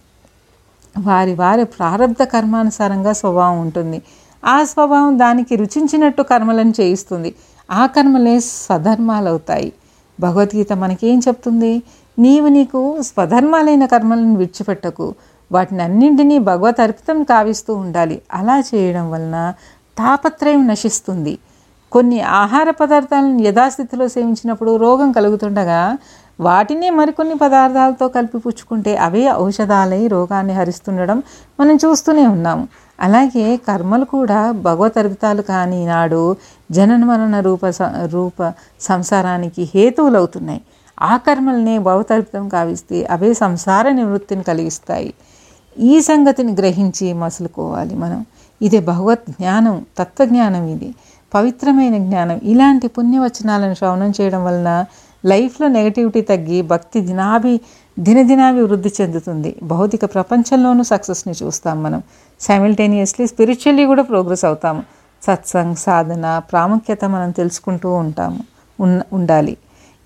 వారి 0.99 1.33
వారి 1.33 1.65
ప్రారంధ 1.65 2.23
కర్మానుసారంగా 2.23 3.13
స్వభావం 3.13 3.61
ఉంటుంది. 3.61 4.01
ఆ 4.45 4.63
స్వభావం 4.63 5.19
దానికి 5.19 5.55
రుచించినట్టు 5.55 6.21
కర్మలను 6.21 6.73
చేయిస్తుంది. 6.81 7.35
ఆ 7.71 7.85
కర్మలే 7.85 8.39
స్వధర్మాలు 8.39 9.29
అవుతాయి 9.29 9.73
భగవద్గీత 10.19 10.73
మనకేం 10.73 11.19
చెప్తుంది? 11.19 11.83
నీవు 12.19 12.47
నీకు 12.47 13.01
స్వధర్మాలైన 13.01 13.85
కర్మలను 13.85 14.35
విడిచిపెట్టకు. 14.35 15.15
వాటిని 15.51 15.83
అన్నింటినీ 15.83 16.39
భగవత్ 16.39 16.81
అర్పితం 16.81 17.23
కావిస్తూ 17.23 17.75
ఉండాలి. 17.75 18.21
అలా 18.33 18.59
చేయడం 18.59 19.11
వలన 19.11 19.53
తాపత్రయం 19.97 20.67
నశిస్తుంది. 20.67 21.37
కొన్ని 21.91 22.21
ఆహార 22.21 22.69
పదార్థాలను 22.69 23.41
యథాస్థితిలో 23.41 24.07
సేవించినప్పుడు 24.07 24.75
రోగం 24.75 25.11
కలుగుతుండగా 25.11 25.97
వాటినే 26.39 26.89
మరికొన్ని 26.89 27.35
పదార్థాలతో 27.35 28.07
కలిపి 28.07 28.37
పుచ్చుకుంటే 28.37 28.97
అవే 28.97 29.31
ఔషధాలై 29.31 30.07
రోగాన్ని 30.07 30.53
హరిస్తుండడం 30.53 31.23
మనం 31.59 31.75
చూస్తూనే 31.75 32.27
ఉన్నాము 32.27 32.67
అలాగే 32.99 33.57
కర్మలు 33.57 34.05
కూడా 34.05 34.51
భగవత్ 34.51 34.97
అర్పితాలు 34.97 35.41
కాని 35.41 35.85
నాడు 35.85 36.35
జనన 36.71 37.03
మరణ 37.05 37.39
రూప 37.39 37.59
రూప 38.05 38.53
సంసారానికి 38.81 39.69
హేతువులవుతున్నాయి. 39.75 40.61
ఆ 41.01 41.17
కర్మల్నే 41.17 41.77
భవతర్పితం 41.77 42.49
కావిస్తే 42.49 43.05
అవే 43.05 43.33
సంసార 43.33 43.89
నివృత్తిని 43.89 44.43
కలిగిస్తాయి. 44.43 45.13
ఈ 45.79 46.01
సంగతిని 46.01 46.53
గ్రహించి 46.53 47.13
మసులుకోవాలి 47.13 47.95
మనం. 47.95 48.25
ఇది 48.61 48.79
భగవత్ 48.79 49.29
జ్ఞానం 49.29 49.85
తత్వజ్ఞానం 49.97 50.67
ఇది. 50.67 50.95
పవిత్రమైన 51.33 51.97
జ్ఞానం. 51.97 52.39
ఇలాంటి 52.43 52.87
పుణ్యవచనాలను 52.87 53.73
శ్రవణం 53.73 54.13
చేయడం 54.21 54.45
వలన 54.45 54.85
లైఫ్లో 55.25 55.67
నెగటివిటీ 55.67 56.21
తగ్గి 56.21 56.61
భక్తి 56.61 57.01
దినాభి 57.01 57.59
దినదినాభి 57.99 58.61
వృద్ధి 58.61 58.91
చెందుతుంది. 59.01 59.55
భౌతిక 59.63 60.05
ప్రపంచంలోనూ 60.05 60.83
సక్సెస్ని 60.83 61.33
చూస్తాం 61.43 61.83
మనం. 61.83 62.03
సైమిల్టేనియస్లీ 62.41 63.27
స్పిరిచువల్లీ 63.27 63.85
కూడా 63.85 64.03
ప్రోగ్రెస్ 64.03 64.45
అవుతాము. 64.45 64.83
సత్సంగ్ 65.23 65.75
సాధన 65.75 66.41
ప్రాముఖ్యత 66.51 67.05
మనం 67.05 67.31
తెలుసుకుంటూ 67.31 67.93
ఉంటాము. 67.93 68.39
ఉండాలి. 69.13 69.57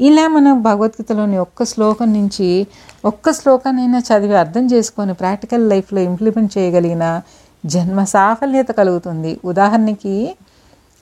ఇలా 0.01 0.27
మనం 0.27 0.61
భగవద్గీతలోని 0.61 1.37
ఒక్క 1.37 1.63
శ్లోకం 1.63 2.13
నుంచి 2.13 2.67
ఒక్క 3.05 3.31
శ్లోకానైనా 3.31 3.99
చదివి 3.99 4.35
అర్థం 4.35 4.65
చేసుకొని 4.65 5.13
ప్రాక్టికల్ 5.13 5.69
లైఫ్లో 5.69 6.01
ఇంప్లిమెంట్ 6.01 6.57
చేయగలిగిన 6.57 7.21
జన్మ 7.65 8.03
సాఫల్యత 8.03 8.67
కలుగుతుంది. 8.67 9.39
ఉదాహరణకి 9.45 10.35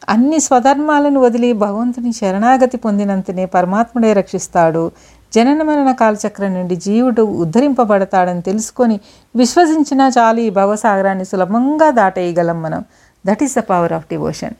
అన్ని 0.09 0.39
స్వధర్మాలను 0.39 1.19
వదిలి 1.19 1.53
భగవంతుని 1.53 2.11
శరణాగతి 2.11 2.77
పొందినంతనే 2.77 3.45
పరమాత్ముడే 3.45 4.13
రక్షిస్తాడు. 4.13 4.91
జనన 5.33 5.63
మరణ 5.63 5.91
కాలచక్రం 5.91 6.53
నుండి 6.53 6.75
జీవుడు 6.75 7.21
ఉద్ధరింపబడతాడని 7.21 8.41
తెలుసుకొని 8.41 8.99
విశ్వసించినా 9.35 10.11
చాలు 10.17 10.39
ఈ 10.39 10.49
భవసాగరాన్ని 10.49 11.25
సులభంగా 11.25 11.89
దాటేయగలం 11.91 12.61
మనం. 12.61 12.85
That 13.25 13.43
is 13.43 13.55
the 13.57 13.59
power 13.59 13.93
of 13.93 14.05
devotion 14.09 14.53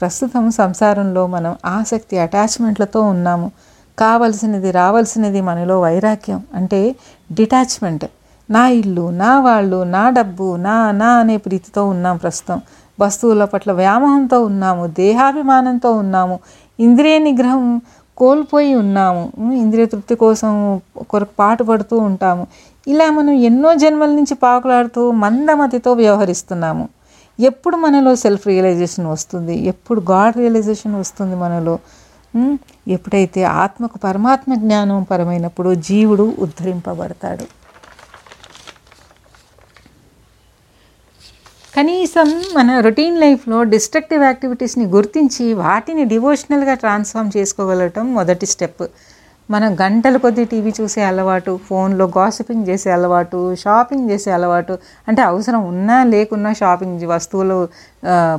ప్రస్తుతం 0.00 0.50
సంసారంలో 0.50 1.26
మనం 1.26 1.56
ఆసక్తి 1.64 2.18
అటాచ్మెంట్లతో 2.18 3.02
ఉన్నాము. 3.02 3.50
కావలసినది 3.98 4.70
రావాల్సినది 4.70 5.40
మనలో 5.40 5.80
వైరాగ్యం 5.80 6.44
అంటే 6.54 6.96
డిటాచ్మెంట్. 7.32 8.04
నా 8.50 8.68
ఇల్లు 8.68 9.10
నా 9.10 9.40
వాళ్ళు 9.40 9.82
నా 9.84 10.10
డబ్బు 10.10 10.56
నా 10.56 10.90
నా 10.92 11.10
అనే 11.16 11.36
ప్రీతితో 11.36 11.84
ఉన్నాం 11.84 12.16
ప్రస్తుతం. 12.16 12.62
వస్తువుల 13.00 13.44
పట్ల 13.44 13.72
వ్యామోహంతో 13.72 14.44
ఉన్నాము 14.44 14.86
దేహాభిమానంతో 14.86 15.92
ఉన్నాము 15.92 16.40
ఇంద్రియ 16.80 17.18
నిగ్రహం 17.18 17.80
కోల్పోయి 18.16 18.74
ఉన్నాము 18.74 19.52
ఇంద్రియ 19.54 19.86
తృప్తి 19.86 20.14
కోసం 20.14 20.80
కొరకు 21.10 21.30
పాటుపడుతూ 21.38 21.98
ఉంటాము. 21.98 22.46
ఇలా 22.88 23.10
మనం 23.10 23.30
ఎన్నో 23.30 23.74
జన్మల 23.74 24.08
నుంచి 24.08 24.34
పాకులాడుతూ 24.34 25.10
మందమతితో 25.10 25.92
వ్యవహరిస్తున్నాము. 25.92 26.88
ఎప్పుడు 27.40 27.76
మనలో 27.76 28.16
సెల్ఫ్ 28.16 28.46
రియలైజేషన్ 28.46 29.06
వస్తుంది? 29.06 29.58
ఎప్పుడు 29.58 30.02
గాడ్ 30.10 30.36
రియలైజేషన్ 30.36 30.94
వస్తుంది 30.94 31.36
మనలో? 31.36 31.78
ఎప్పుడైతే 32.88 33.44
ఆత్మకు 33.44 33.98
పరమాత్మ 33.98 34.54
జ్ఞానం 34.54 35.02
పరమైనప్పుడు 35.02 35.74
జీవుడు 35.74 36.34
ఉద్ధరింపబడతాడు. 36.38 37.63
కనీసం 41.76 42.28
మన 42.56 42.72
రొటీన్ 42.84 43.16
లైఫ్లో 43.22 43.56
డిస్ట్రక్టివ్ 43.70 44.22
యాక్టివిటీస్ని 44.24 44.84
గుర్తించి 44.92 45.46
వాటిని 45.52 46.02
డివోషనల్గా 46.12 46.74
ట్రాన్స్ఫార్మ్ 46.74 47.30
చేసుకోగలగటం 47.36 48.04
మొదటి 48.14 48.46
స్టెప్. 48.46 48.84
మనం 49.48 49.70
గంటల 49.80 50.16
కొద్దీ 50.16 50.44
టీవీ 50.44 50.72
చూసే 50.80 51.00
అలవాటు 51.02 51.52
ఫోన్లో 51.68 52.04
గాసిపింగ్ 52.16 52.68
చేసే 52.68 52.90
అలవాటు 52.90 53.38
షాపింగ్ 53.62 54.10
చేసే 54.10 54.30
అలవాటు 54.30 54.74
అంటే 55.08 55.22
అవసరం 55.22 55.62
ఉన్నా 55.72 55.96
లేకున్నా 56.04 56.52
షాపింగ్ 56.52 57.02
వస్తువులు 57.14 57.58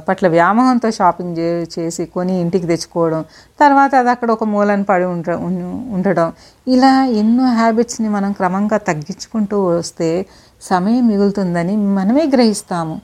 పట్ల 0.07 0.27
వ్యామోహంతో 0.27 0.91
షాపింగ్ 0.91 1.33
చే 1.39 1.49
చేసి 1.75 2.05
కొని 2.05 2.35
ఇంటికి 2.41 2.67
తెచ్చుకోవడం 2.67 3.21
తర్వాత 3.59 3.95
అది 3.95 4.09
అక్కడ 4.09 4.31
ఒక 4.31 4.43
మూలన 4.53 4.81
పడి 4.91 5.03
ఉండ 5.05 5.29
ఉండడం 5.97 6.31
ఇలా 6.67 6.93
ఎన్నో 7.21 7.47
హ్యాబిట్స్ని 7.59 8.09
మనం 8.09 8.31
క్రమంగా 8.31 8.79
తగ్గించుకుంటూ 8.89 9.59
వస్తే 9.65 10.09
సమయం 10.61 11.07
మిగులుతుందని 11.07 11.75
మనమే 11.99 12.25
గ్రహిస్తాము. 12.35 12.95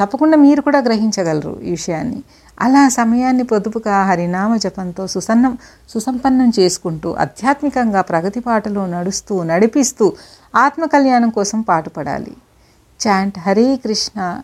తప్పకుండా 0.00 0.36
మీరు 0.36 0.60
కూడా 0.60 0.78
గ్రహించగలరు 0.78 1.60
ఈ 1.62 1.70
విషయాన్ని. 1.70 2.22
అలా 2.60 2.88
సమయాన్ని 2.88 3.42
పొదుపుగా 3.42 4.04
హరినామ 4.04 4.56
జపంతో 4.56 5.06
సుసన్నం 5.06 5.58
సుసంపన్నం 5.88 6.52
చేసుకుంటూ 6.58 7.12
ఆధ్యాత్మికంగా 7.14 8.00
ప్రగతి 8.00 8.40
పాటలో 8.40 8.86
నడుస్తూ 8.86 9.42
నడిపిస్తూ 9.42 10.12
ఆత్మకళ్యాణం 10.56 11.30
కోసం 11.30 11.60
పాటుపడాలి. 11.60 12.34
Chant 13.00 13.38
Hare 13.38 13.76
Krishna 13.76 14.40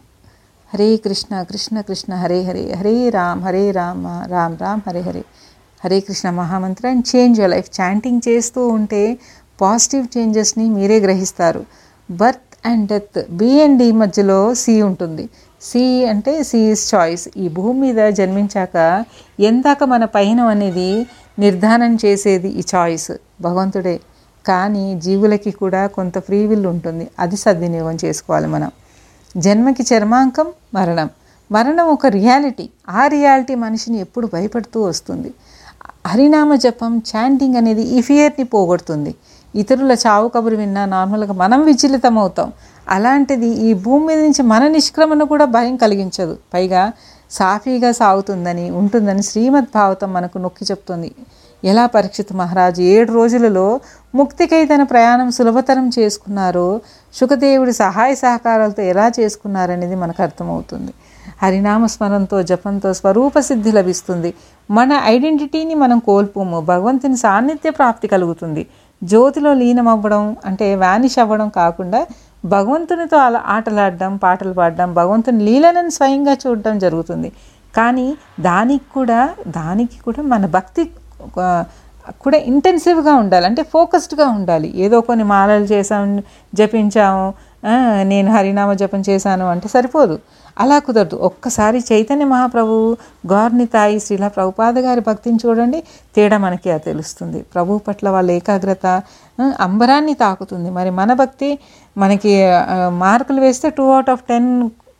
Hare 0.74 0.96
Krishna 0.96 1.42
Krishna 1.42 1.80
Krishna 1.80 2.14
Hare 2.14 2.42
Hare 2.42 2.64
Hare 2.72 3.10
Ram 3.10 3.42
Hare 3.42 3.70
Rama 3.70 4.06
Ram 4.26 4.56
Ram 4.58 4.80
Hare 4.88 5.00
Hare. 5.00 5.24
Hare 5.84 6.00
Krishna 6.00 6.30
mahamantra 6.30 6.88
and 6.88 7.16
change 7.16 7.40
your 7.40 7.50
life. 7.50 7.80
Chanting 7.80 8.20
చేస్తూ 8.28 8.68
ఉంటే 8.68 9.18
పాజిటివ్ 9.60 10.06
చేంజెస్ని 10.18 10.70
మీరే 10.70 10.98
గ్రహిస్తారు. 11.00 11.64
Birth 12.10 12.45
and 12.66 12.86
death 12.88 13.18
B 13.30 13.62
and 13.62 13.78
D 13.78 13.92
మధ్యలో 13.92 14.54
సి 14.54 14.82
ఉంటుంది. 14.82 15.28
సి 15.62 16.04
అంటే 16.04 16.42
సి 16.42 16.58
ఇస్ 16.58 16.94
చాయిస్ 16.94 17.28
ఈ 17.36 17.48
భూమి 17.48 17.80
మీద 17.80 18.08
జన్మించాక 18.08 19.04
ఎందాక 19.40 19.84
మన 19.84 20.04
పైన 20.04 20.40
అనేది 20.40 21.06
నిర్ధారణ 21.38 21.96
చేసేది 22.04 22.48
ఈ 22.48 22.62
చాయిస్ 22.74 23.12
భగవంతుడే. 23.40 24.00
కానీ 24.46 25.00
జీవులకి 25.00 25.50
కూడా 25.50 25.86
కొంత 25.86 26.18
ఫ్రీ 26.18 26.46
విల్ 26.46 26.66
ఉంటుంది. 26.66 27.08
అది 27.18 27.36
సద్వినియోగం 27.36 27.96
చేసుకోవాలి 28.04 28.46
మనం. 28.46 28.70
జన్మకి 29.36 29.82
చర్మాంకం 29.82 30.46
మరణం. 30.74 31.10
మరణం 31.52 31.86
ఒక 31.86 32.06
రియాలిటీ 32.06 32.68
ఆ 32.88 33.06
రియాలిటీ 33.06 33.54
మనిషిని 33.54 34.00
ఎప్పుడు 34.00 34.26
భయపడుతూ 34.26 34.82
వస్తుంది. 34.82 35.30
హరినామ 36.06 36.54
జపం 36.54 37.02
చాంటింగ్ 37.16 37.56
అనేది 37.56 37.82
ఈ 37.82 38.00
ఫియర్ని 38.00 38.44
పోగొడుతుంది. 38.44 39.14
ఇతరుల 39.54 39.92
చావు 39.92 40.28
కబురు 40.28 40.56
విన్నా 40.56 40.84
నార్మల్గా 40.84 41.32
మనం 41.32 41.64
విచలితమవుతాం. 41.64 42.52
అలాంటిది 42.88 43.48
ఈ 43.48 43.74
భూమి 43.74 44.06
మీద 44.06 44.18
నుంచి 44.18 44.42
మన 44.42 44.68
నిష్క్రమణ 44.68 45.22
కూడా 45.22 45.44
భయం 45.44 45.76
కలిగించదు. 45.76 46.38
పైగా 46.54 46.92
సాఫీగా 47.30 47.92
సాగుతుందని 47.92 48.70
ఉంటుందని 48.70 49.22
శ్రీమద్ 49.22 49.64
భావతం 49.64 50.12
మనకు 50.12 50.38
నొక్కి 50.38 50.64
చెప్తుంది. 50.64 51.12
ఎలా 51.64 51.86
పరీక్షిత్ 51.86 52.32
మహారాజు 52.32 52.82
ఏడు 52.82 53.12
రోజులలో 53.12 53.80
ముక్తికై 54.14 54.64
తన 54.64 54.82
ప్రయాణం 54.82 55.30
సులభతరం 55.30 55.90
చేసుకున్నారో 55.98 56.80
సుఖదేవుడి 57.14 57.72
సహాయ 57.72 58.14
సహకారాలతో 58.14 58.82
ఎలా 58.82 59.12
చేసుకున్నారనేది 59.20 59.94
మనకు 59.94 60.22
అర్థమవుతుంది. 60.22 60.92
హరినామస్మరణతో 61.42 62.42
జపంతో 62.42 62.92
స్వరూప 62.92 63.38
సిద్ధి 63.38 63.72
లభిస్తుంది. 63.72 64.34
మన 64.70 65.00
ఐడెంటిటీని 65.04 65.74
మనం 65.74 65.98
కోల్పోము. 65.98 66.60
భగవంతుని 66.60 67.16
సాన్నిధ్య 67.16 67.70
ప్రాప్తి 67.70 68.08
కలుగుతుంది. 68.08 68.66
జ్యోతిలో 69.02 69.52
లీనమవ్వడం 69.54 70.36
అంటే 70.44 70.74
వ్యానిష్ 70.74 71.18
అవ్వడం 71.18 71.48
కాకుండా 71.48 72.06
భగవంతునితో 72.44 73.16
అలా 73.16 73.42
ఆటలాడడం 73.46 74.16
పాటలు 74.16 74.52
పాడడం 74.52 74.94
భగవంతుని 74.94 75.44
లీలనని 75.44 75.90
స్వయంగా 75.90 76.34
చూడడం 76.46 76.78
జరుగుతుంది. 76.78 77.32
కానీ 77.76 78.16
దానికి 78.40 78.84
కూడా 78.94 79.30
దానికి 79.48 79.96
కూడా 80.04 80.22
మన 80.22 80.46
భక్తి 80.46 80.84
కూడా 82.20 82.38
ఇంటెన్సివ్గా 82.38 83.14
ఉండాలి. 83.14 83.46
అంటే 83.46 83.62
ఫోకస్డ్గా 83.62 84.26
ఉండాలి. 84.28 84.68
ఏదో 84.76 85.00
కొన్ని 85.00 85.24
మాలలు 85.24 85.64
చేసాం 85.64 86.22
జపించాము 86.54 87.34
నేను 88.02 88.32
హరినామ 88.32 88.72
జపం 88.72 89.00
చేశాను 89.08 89.46
అంటే 89.50 89.68
సరిపోదు. 89.68 90.18
అలా 90.62 90.76
కుదరదు. 90.86 91.16
ఒక్కసారి 91.28 91.78
చైతన్య 91.90 92.26
మహాప్రభు 92.32 92.74
గౌర్ని 93.32 93.66
తాయి 93.74 93.98
శ్రీల 94.04 94.26
ప్రభుపాద 94.36 94.78
గారి 94.86 95.02
భక్తిని 95.08 95.38
చూడండి 95.44 95.78
తేడా 96.16 96.38
మనకి 96.46 96.68
అది 96.76 96.84
తెలుస్తుంది. 96.90 97.40
ప్రభు 97.54 97.78
పట్ల 97.88 98.06
వాళ్ళ 98.16 98.28
ఏకాగ్రత 98.38 98.86
అంబరాన్ని 99.66 100.14
తాకుతుంది. 100.24 100.68
మరి 100.78 100.90
మన 101.00 101.12
భక్తి 101.22 101.50
మనకి 102.02 102.34
మార్కులు 103.04 103.40
వేస్తే 103.46 103.70
టూ 103.78 103.86
అవుట్ 103.94 104.10
ఆఫ్ 104.14 104.24
టెన్ 104.30 104.50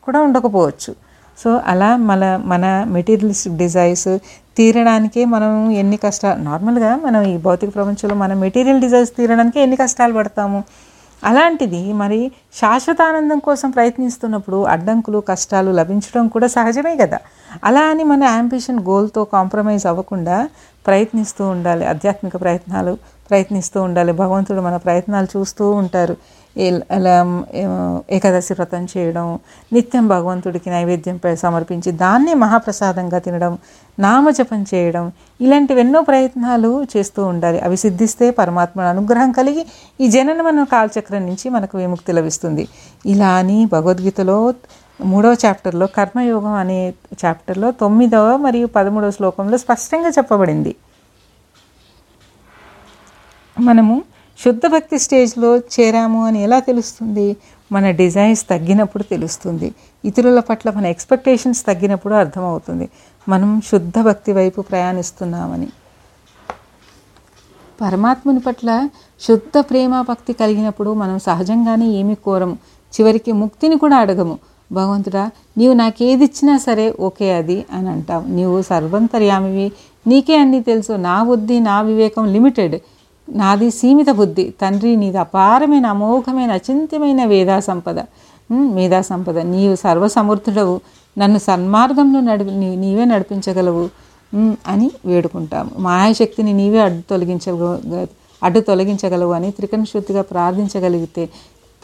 కూడా 0.07 0.19
ఉండకపోవచ్చు. 0.27 0.91
సో 1.37 1.49
అలా 1.71 1.89
మన 2.09 2.23
మన 2.51 2.65
మెటీరియలిస్టిక్ 2.95 3.57
డిజైర్స్ 3.63 4.11
తీరడానికే 4.57 5.21
మనం 5.33 5.51
ఎన్ని 5.81 5.97
కష్టాలు 6.05 6.39
నార్మల్గా 6.49 6.91
మనం 7.03 7.21
ఈ 7.31 7.35
భౌతిక 7.47 7.69
ప్రపంచంలో 7.75 8.15
మన 8.21 8.33
మెటీరియల్ 8.43 8.79
డిజైర్స్ 8.85 9.11
తీరడానికే 9.17 9.59
ఎన్ని 9.65 9.77
కష్టాలు 9.81 10.13
పడతాము? 10.19 10.59
అలాంటిది 11.23 11.93
మరి 11.93 12.31
శాశ్వతానందం 12.53 13.39
కోసం 13.39 13.69
ప్రయత్నిస్తున్నప్పుడు 13.69 14.63
అడ్డంకులు 14.63 15.19
కష్టాలు 15.19 15.71
లభించడం 15.71 16.27
కూడా 16.27 16.47
సహజమే 16.47 16.95
కదా. 16.95 17.19
అలా 17.63 17.81
అని 17.81 18.03
మన 18.03 18.23
యాంబిషన్ 18.23 18.79
గోల్తో 18.79 19.23
కాంప్రమైజ్ 19.23 19.85
అవ్వకుండా 19.85 20.49
ప్రయత్నిస్తూ 20.87 21.47
ఉండాలి. 21.47 21.85
ఆధ్యాత్మిక 21.85 22.41
ప్రయత్నాలు 22.41 22.97
ప్రయత్నిస్తూ 23.29 23.81
ఉండాలి. 23.81 24.11
భగవంతుడు 24.11 24.61
మన 24.61 24.75
ప్రయత్నాలు 24.75 25.27
చూస్తూ 25.37 25.71
ఉంటారు. 25.71 26.17
ఎలా 26.59 27.15
ఏకాదశి 28.09 28.53
వ్రతం 28.53 28.87
చేయడం 28.97 29.39
నిత్యం 29.73 30.07
భగవంతుడికి 30.07 30.69
నైవేద్యం 30.69 31.35
సమర్పించి 31.35 31.91
దాన్ని 31.91 32.33
మహాప్రసాదంగా 32.33 33.19
తినడం 33.19 33.57
నామజపం 33.99 34.65
చేయడం 34.73 35.11
ఇలాంటివి 35.41 35.79
ఎన్నో 35.79 36.01
ప్రయత్నాలు 36.01 36.87
చేస్తూ 36.97 37.25
ఉండాలి. 37.25 37.59
అవి 37.59 37.77
సిద్ధిస్తే 37.77 38.31
పరమాత్మ 38.31 38.81
అనుగ్రహం 38.81 39.31
కలిగి 39.31 39.65
ఈ 40.01 40.07
జనన 40.07 40.41
మన 40.41 40.63
కాలచక్రం 40.63 41.25
నుంచి 41.25 41.49
మనకు 41.49 41.77
విముక్తి 41.77 42.11
లభిస్తుంది. 42.13 42.67
ఇలా 43.05 43.29
అని 43.29 43.65
భగవద్గీతలో 43.65 44.53
మూడవ 45.01 45.35
చాప్టర్లో 45.45 45.87
కర్మయోగం 45.87 46.53
అనే 46.53 46.93
చాప్టర్లో 47.25 47.71
తొమ్మిదవ 47.71 48.37
మరియు 48.37 48.67
పదమూడవ 48.67 49.11
శ్లోకంలో 49.11 49.57
స్పష్టంగా 49.57 50.09
చెప్పబడింది. 50.09 50.75
మనము 53.59 54.03
శుద్ధ 54.45 54.61
భక్తి 54.67 54.99
స్టేజ్లో 54.99 55.57
చేరాము 55.57 56.25
అని 56.25 56.43
ఎలా 56.43 56.59
తెలుస్తుంది? 56.59 57.37
మన 57.71 57.91
డిజైర్స్ 57.91 58.49
తగ్గినప్పుడు 58.49 59.03
తెలుస్తుంది. 59.03 59.75
ఇతరుల 60.05 60.39
పట్ల 60.39 60.69
మన 60.69 60.85
ఎక్స్పెక్టేషన్స్ 60.85 61.65
తగ్గినప్పుడు 61.65 62.13
అర్థమవుతుంది. 62.13 62.89
మనం 63.29 63.61
శుద్ధ 63.61 63.99
భక్తి 64.01 64.31
వైపు 64.31 64.61
ప్రయాణిస్తున్నామని. 64.61 65.67
పరమాత్ముని 67.81 68.39
పట్ల 68.39 68.89
శుద్ధ 69.21 69.59
ప్రేమ 69.59 70.01
భక్తి 70.01 70.33
కలిగినప్పుడు 70.33 70.93
మనం 70.93 71.19
సహజంగానే 71.19 71.87
ఏమి 71.87 72.15
కోరము? 72.15 72.57
చివరికి 72.99 73.31
ముక్తిని 73.31 73.77
కూడా 73.77 73.95
అడగము. 73.95 74.39
భగవంతుడా 74.71 75.31
నీవు 75.57 75.73
నాకేది 75.73 76.23
ఇచ్చినా 76.23 76.57
సరే 76.57 76.95
ఓకే 76.99 77.33
అది 77.33 77.65
అని 77.71 77.89
అంటావు. 77.89 78.27
నీవు 78.27 78.61
సర్వంతర్యామివి. 78.61 79.71
నీకే 80.07 80.37
అన్నీ 80.37 80.61
తెలుసు. 80.61 80.93
నా 80.93 81.23
బుద్ధి 81.23 81.59
నా 81.59 81.81
వివేకం 81.81 82.25
లిమిటెడ్. 82.33 82.79
నాది 83.29 83.71
సీమిత 83.71 84.09
బుద్ధి. 84.09 84.53
తండ్రి 84.61 84.95
నీది 84.95 85.17
అపారమైన 85.17 85.85
అమోఘమైన 85.85 86.51
అచింత్యమైన 86.51 87.25
వేదా 87.25 87.59
సంపద 87.59 87.99
మేధా 88.51 89.01
సంపద 89.01 89.37
నీవు 89.39 89.75
సర్వసమర్థుడవు. 89.75 90.81
నన్ను 91.17 91.39
సన్మార్గంలో 91.39 92.19
నడిపి 92.19 92.51
నీవే 92.51 93.05
నడిపించగలవు. 93.05 93.89
అని 94.67 94.91
వేడుకుంటాము. 95.05 95.69
మాయాశక్తిని 95.77 96.53
నీవే 96.53 96.79
అడ్డు 96.79 97.01
తొలగించగ 97.09 98.05
అడ్డు 98.43 98.59
తొలగించగలవు 98.59 99.31
అని 99.31 99.51
త్రికణశుద్ధిగా 99.51 100.21
ప్రార్థించగలిగితే 100.21 101.25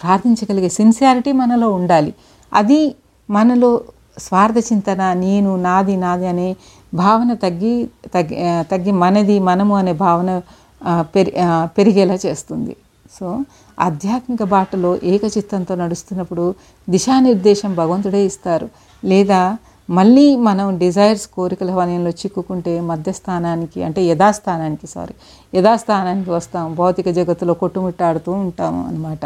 ప్రార్థించగలిగే 0.03 0.69
సిన్సియారిటీ 0.69 1.31
మనలో 1.31 1.69
ఉండాలి. 1.73 2.13
అది 2.53 2.95
మనలో 3.29 3.81
స్వార్థ 4.19 4.57
చింతన 4.57 5.13
నేను 5.13 5.55
నాది 5.55 5.95
నాది 5.95 6.27
అనే 6.27 6.55
భావన 6.93 7.33
తగ్గి 7.33 7.89
తగ్గి 8.13 8.63
తగ్గి 8.71 8.91
మనది 8.91 9.39
మనము 9.39 9.75
అనే 9.75 9.93
భావన 9.93 10.41
పెరి 11.15 11.31
పెరిగేలా 11.77 12.17
చేస్తుంది. 12.25 12.73
సో 13.17 13.27
ఆధ్యాత్మిక 13.79 14.43
బాటలో 14.53 14.91
ఏకచిత్తంతో 15.03 15.73
నడుస్తున్నప్పుడు 15.75 16.45
దిశానిర్దేశం 16.89 17.71
భగవంతుడే 17.81 18.21
ఇస్తారు. 18.31 18.67
లేదా 19.03 19.41
మళ్ళీ 19.89 20.25
మనం 20.47 20.67
డిజైర్స్ 20.83 21.27
కోరికల 21.35 21.71
వలయంలో 21.77 22.11
చిక్కుకుంటే 22.19 22.73
మధ్యస్థానానికి 22.91 23.79
అంటే 23.87 24.01
యథాస్థానానికి 24.11 24.87
సారీ 24.93 25.15
యథాస్థానానికి 25.57 26.31
వస్తాం. 26.37 26.65
భౌతిక 26.81 27.07
జగత్తులో 27.17 27.53
కొట్టుమిట్టాడుతూ 27.63 28.31
ఉంటాము 28.45 28.81
అనమాట 28.89 29.25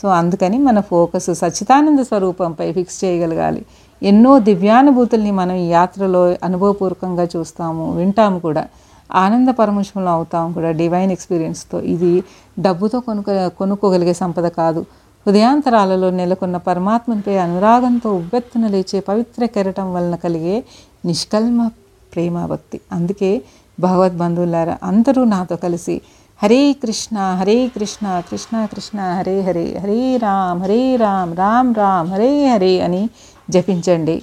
సో 0.00 0.08
అందుకని 0.20 0.58
మన 0.68 0.78
ఫోకస్ 0.92 1.30
సచ్చిదానంద 1.40 2.00
స్వరూపంపై 2.08 2.66
ఫిక్స్ 2.76 3.04
చేయగలగాలి. 3.04 3.62
ఎన్నో 4.02 4.32
దివ్యానుభూతుల్ని 4.48 5.32
మనం 5.40 5.56
ఈ 5.64 5.66
యాత్రలో 5.78 6.22
అనుభవపూర్వకంగా 6.46 7.26
చూస్తాము 7.34 7.84
వింటాము 7.98 8.38
కూడా. 8.46 8.64
ఆనంద 9.14 9.48
పరమశంలో 9.48 10.10
అవుతాం 10.10 10.52
కూడా 10.52 10.70
డివైన్ 10.70 11.12
ఎక్స్పీరియన్స్తో 11.12 11.80
ఇది 11.80 12.12
డబ్బుతో 12.60 13.00
కొనుక్కో 13.00 13.48
కొనుక్కోగలిగే 13.48 14.14
సంపద 14.14 14.46
కాదు. 14.46 14.80
హృదయాంతరాలలో 15.26 16.10
నెలకొన్న 16.10 16.56
పరమాత్మనిపై 16.56 17.36
అనురాగంతో 17.36 18.10
ఉవ్వెత్తున 18.12 18.66
లేచే 18.66 19.00
పవిత్ర 19.00 19.46
కెరటం 19.46 19.94
వలన 19.94 20.14
కలిగే 20.14 20.64
నిష్కల్మ 21.06 21.70
ప్రేమ 22.14 22.46
భక్తి 22.46 22.80
అందుకే 22.92 23.42
భగవద్ 23.80 24.16
బంధువులారా 24.18 24.78
అందరూ 24.82 25.24
నాతో 25.24 25.56
కలిసి 25.56 26.00
హరే 26.42 26.72
కృష్ణ 26.72 27.18
హరే 27.18 27.68
కృష్ణ 27.68 28.22
కృష్ణ 28.30 28.66
కృష్ణ 28.66 29.00
హరే 29.00 29.40
హరే 29.40 29.78
హరే 29.82 30.16
రామ్ 30.16 30.62
హరే 30.62 30.96
రామ్ 30.96 31.36
రామ్ 31.36 31.74
రామ్ 31.74 32.10
హరే 32.10 32.48
హరే 32.48 32.80
అని 32.80 33.10
జపించండి. 33.50 34.22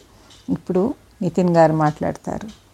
ఇప్పుడు 0.50 0.94
నితిన్ 1.22 1.56
గారు 1.56 1.74
మాట్లాడతారు. 1.74 2.69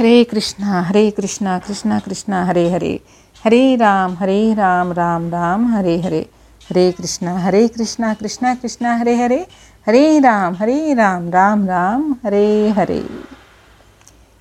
హరే 0.00 0.24
కృష్ణ 0.24 0.64
హరే 0.64 1.10
కృష్ణ 1.10 1.58
కృష్ణ 1.68 1.98
కృష్ణ 1.98 2.42
హరే 2.42 2.70
హరే. 2.70 3.00
హరే 3.46 3.76
రామ్ 3.76 4.16
హరే 4.16 4.54
రామ్ 4.54 4.94
రామ్ 4.94 5.32
రామ్ 5.32 5.74
హరే 5.74 5.96
హరే. 5.96 6.26
హరే 6.70 6.90
కృష్ణ 6.90 7.34
హరే 7.34 7.66
కృష్ణ 7.66 8.12
కృష్ణ 8.12 8.52
కృష్ణ 8.52 8.86
హరే 8.86 9.22
హరే. 9.22 9.48
హరే 9.88 10.18
రామ్ 10.18 10.56
హరే 10.56 10.92
రామ్ 10.92 11.32
రామ్ 11.32 11.68
రామ్ 11.68 12.14
హరే 12.26 12.68
హరే. 12.68 13.02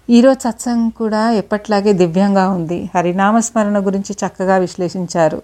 ఈరోజు 0.09 0.39
సత్సంగ్ 0.39 0.91
కూడా 0.91 1.31
ఎప్పట్లాగే 1.31 1.93
దివ్యంగా 1.93 2.49
ఉంది. 2.49 2.89
హరినామస్మరణ 2.95 3.85
గురించి 3.85 4.15
చక్కగా 4.25 4.57
విశ్లేషించారు. 4.57 5.41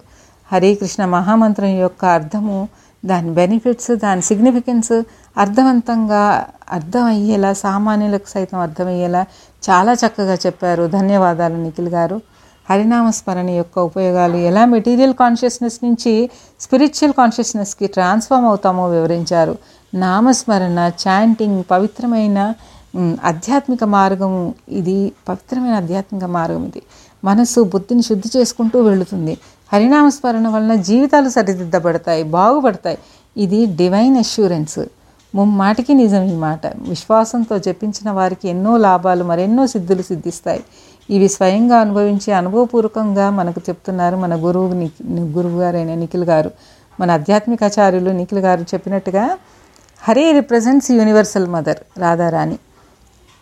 హరే 0.52 0.74
కృష్ణ 0.74 1.04
మహామంత్రం 1.04 1.66
యొక్క 1.66 2.04
అర్థము 2.04 2.68
దాని 3.04 3.30
బెనిఫిట్స్ 3.30 3.90
దాని 3.90 4.22
సిగ్నిఫికెన్స్ 4.22 5.02
అర్థవంతంగా 5.38 6.46
అర్థమయ్యేలా 6.72 7.52
సామాన్యులకు 7.52 8.28
సైతం 8.28 8.58
అర్థమయ్యేలా 8.58 9.26
చాలా 9.70 9.92
చక్కగా 9.92 10.34
చెప్పారు. 10.34 10.86
ధన్యవాదాలు 10.86 11.56
నిఖిల్ 11.56 11.88
గారు. 11.88 12.20
హరినామస్మరణ 12.70 13.50
యొక్క 13.50 13.78
ఉపయోగాలు 13.78 14.36
ఎలా? 14.36 14.64
మెటీరియల్ 14.64 15.14
కాన్షియస్నెస్ 15.14 15.84
నుంచి 15.84 16.30
స్పిరిచువల్ 16.60 17.12
కాన్షియస్నెస్కి 17.12 17.86
ట్రాన్స్ఫామ్ 17.86 18.46
అవుతామో 18.46 18.90
వివరించారు. 18.90 19.58
నామస్మరణ 19.94 20.90
చాంటింగ్ 21.08 21.64
పవిత్రమైన 21.70 22.54
ఆధ్యాత్మిక 23.24 23.84
మార్గము 23.84 24.54
ఇది. 24.68 25.12
పవిత్రమైన 25.28 25.74
ఆధ్యాత్మిక 25.74 26.24
మార్గం 26.24 26.66
ఇది. 26.66 26.82
మనసు 27.24 27.60
బుద్ధిని 27.60 28.02
శుద్ధి 28.02 28.38
చేసుకుంటూ 28.38 28.82
వెళుతుంది. 28.82 29.38
హరినామస్మరణ 29.72 30.48
వలన 30.48 30.74
జీవితాలు 30.74 31.28
సరిదిద్దబడతాయి 31.28 32.22
బాగుపడతాయి. 32.22 32.98
ఇది 33.36 33.66
డివైన్ 33.66 34.16
అష్యూరెన్స్ 34.16 34.78
ముమ్మాటికి 35.36 35.94
నిజం 35.94 36.22
ఈ 36.22 36.34
మాట. 36.34 36.66
విశ్వాసంతో 36.66 37.58
జపించిన 37.58 38.10
వారికి 38.10 38.48
ఎన్నో 38.48 38.76
లాభాలు 38.76 39.24
మరెన్నో 39.24 39.66
సిద్ధులు 39.66 40.02
సిద్ధిస్తాయి. 40.02 40.64
ఇవి 41.10 41.28
స్వయంగా 41.28 41.76
అనుభవించి 41.76 42.32
అనుభవపూర్వకంగా 42.32 43.30
మనకు 43.30 43.60
చెప్తున్నారు 43.68 44.16
మన 44.16 44.34
గురువు 44.34 44.74
ని- 44.74 44.88
గురువు 45.10 45.60
గారైన 45.60 45.94
నిఖిల్ 45.94 46.24
గారు. 46.24 46.50
మన 47.00 47.10
ఆధ్యాత్మికాచార్యులు 47.10 48.10
నిఖిల్ 48.10 48.40
గారు 48.40 48.60
చెప్పినట్టుగా 48.60 49.38
Hare 50.02 50.32
represents 50.32 50.90
universal 50.90 51.46
mother 51.46 51.76
Radharani. 51.98 52.58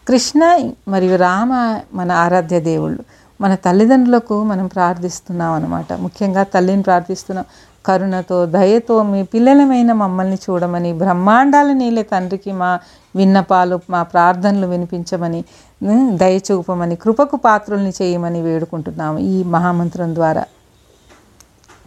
Krishna 0.08 0.70
మరియు 0.88 1.16
రామ 1.16 1.80
మన 1.94 2.12
ఆరాధ్య 2.12 2.60
దేవుళ్ళు. 2.60 3.04
మన 3.40 3.54
తల్లిదండ్రులకు 3.54 4.42
మనం 4.42 4.66
ప్రార్థిస్తున్నాం 4.66 5.52
అనమాట 5.52 5.92
ముఖ్యంగా 5.92 6.42
తల్లిని 6.42 6.82
ప్రార్థిస్తున్నాం. 6.82 7.44
కరుణతో 7.86 8.46
దయతో 8.46 9.02
మీ 9.02 9.22
పిల్లలమైన 9.22 9.92
మమ్మల్ని 9.92 10.38
చూడమని 10.50 10.92
బ్రహ్మాండాల 10.92 11.72
నీలే 11.72 12.02
తండ్రికి 12.02 12.52
మా 12.52 12.80
విన్నపాలు 13.16 13.80
మా 13.90 14.02
ప్రార్థనలు 14.02 14.66
వినిపించమని 14.66 15.44
దయచూపమని 15.82 16.16
దయ 16.16 16.36
చూపమని 16.36 16.96
కృపకు 16.96 17.36
పాత్రుల్ని 17.36 17.90
చేయమని 17.90 18.42
వేడుకుంటున్నాము 18.42 19.18
ఈ 19.18 19.42
మహామంత్రం 19.42 20.14
ద్వారా. 20.14 20.44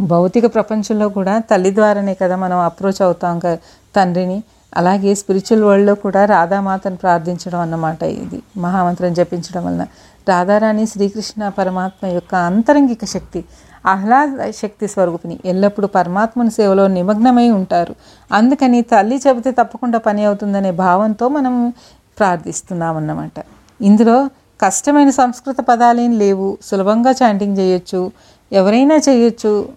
భౌతిక 0.01 0.53
ప్రపంచంలో 0.53 1.10
కూడా 1.10 1.39
తల్లి 1.39 1.75
ద్వారానే 1.75 2.13
కదా 2.13 2.36
మనం 2.36 2.57
అప్రోచ్ 2.57 3.01
అవుతాం 3.01 3.39
క- 3.39 3.60
తండ్రిని. 3.95 4.43
అలాగే 4.77 5.15
స్పిరిచువల్ 5.15 5.63
వరల్డ్లో 5.63 5.95
కూడా 5.95 6.25
రాధామాతను 6.25 6.95
ప్రార్థించడం 6.95 7.60
అన్నమాట 7.60 8.03
ఇది. 8.03 8.43
మహామంత్రం 8.57 9.13
జపించడం 9.13 9.65
వలన. 9.65 9.86
రాధారాణి 10.29 10.88
శ్రీకృష్ణ 10.88 11.49
పరమాత్మ 11.49 12.07
యొక్క 12.07 12.36
అంతరంగిక 12.36 13.05
శక్తి. 13.05 13.45
ఆహ్లాద 13.88 14.52
శక్తి 14.52 14.88
స్వరూపిణి. 14.88 15.39
ఎల్లప్పుడూ 15.45 15.88
పరమాత్మని 15.88 16.52
సేవలో 16.52 16.88
నిమగ్నమై 16.88 17.50
ఉంటారు. 17.50 17.95
అందుకని 18.32 18.82
తల్లి 18.82 19.21
చెబితే 19.28 19.52
తప్పకుండా 19.52 20.00
పని 20.00 20.26
అవుతుందనే 20.26 20.71
భావంతో 20.71 21.28
మనం 21.28 21.73
ప్రార్థిస్తున్నామన్నమాట. 22.17 23.45
ఇందులో 23.82 24.30
కష్టమైన 24.62 25.10
సంస్కృత 25.10 25.56
పదాలేం 25.69 26.19
లేవు. 26.19 26.58
సులభంగా 26.62 27.12
చాంటింగ్ 27.12 27.58
చేయొచ్చు. 27.58 28.12
ఎవరైనా 28.53 28.95
చేయొచ్చు 28.95 29.69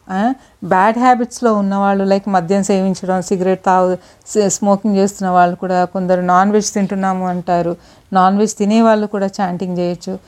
బ్యాడ్ 0.65 0.99
హ్యాబిట్స్లో 0.99 1.55
ఉన్నవాళ్ళు 1.55 2.05
లైక్ 2.05 2.29
మద్యం 2.29 2.63
సేవించడం 2.63 3.23
సిగరెట్ 3.23 3.65
తాగు 3.65 3.97
స్మోకింగ్ 4.49 4.97
చేస్తున్న 4.97 5.31
వాళ్ళు 5.31 5.57
కూడా 5.57 5.85
కొందరు 5.85 6.21
నాన్ 6.21 6.53
వెజ్ 6.53 6.75
తింటున్నాము 6.75 7.29
అంటారు. 7.29 7.77
నాన్ 8.13 8.39
వెజ్ 8.39 8.55
తినే 8.55 8.83
వాళ్ళు 8.83 9.07
కూడా 9.07 9.27
చాంటింగ్ 9.27 9.79
చేయొచ్చు. 9.79 10.19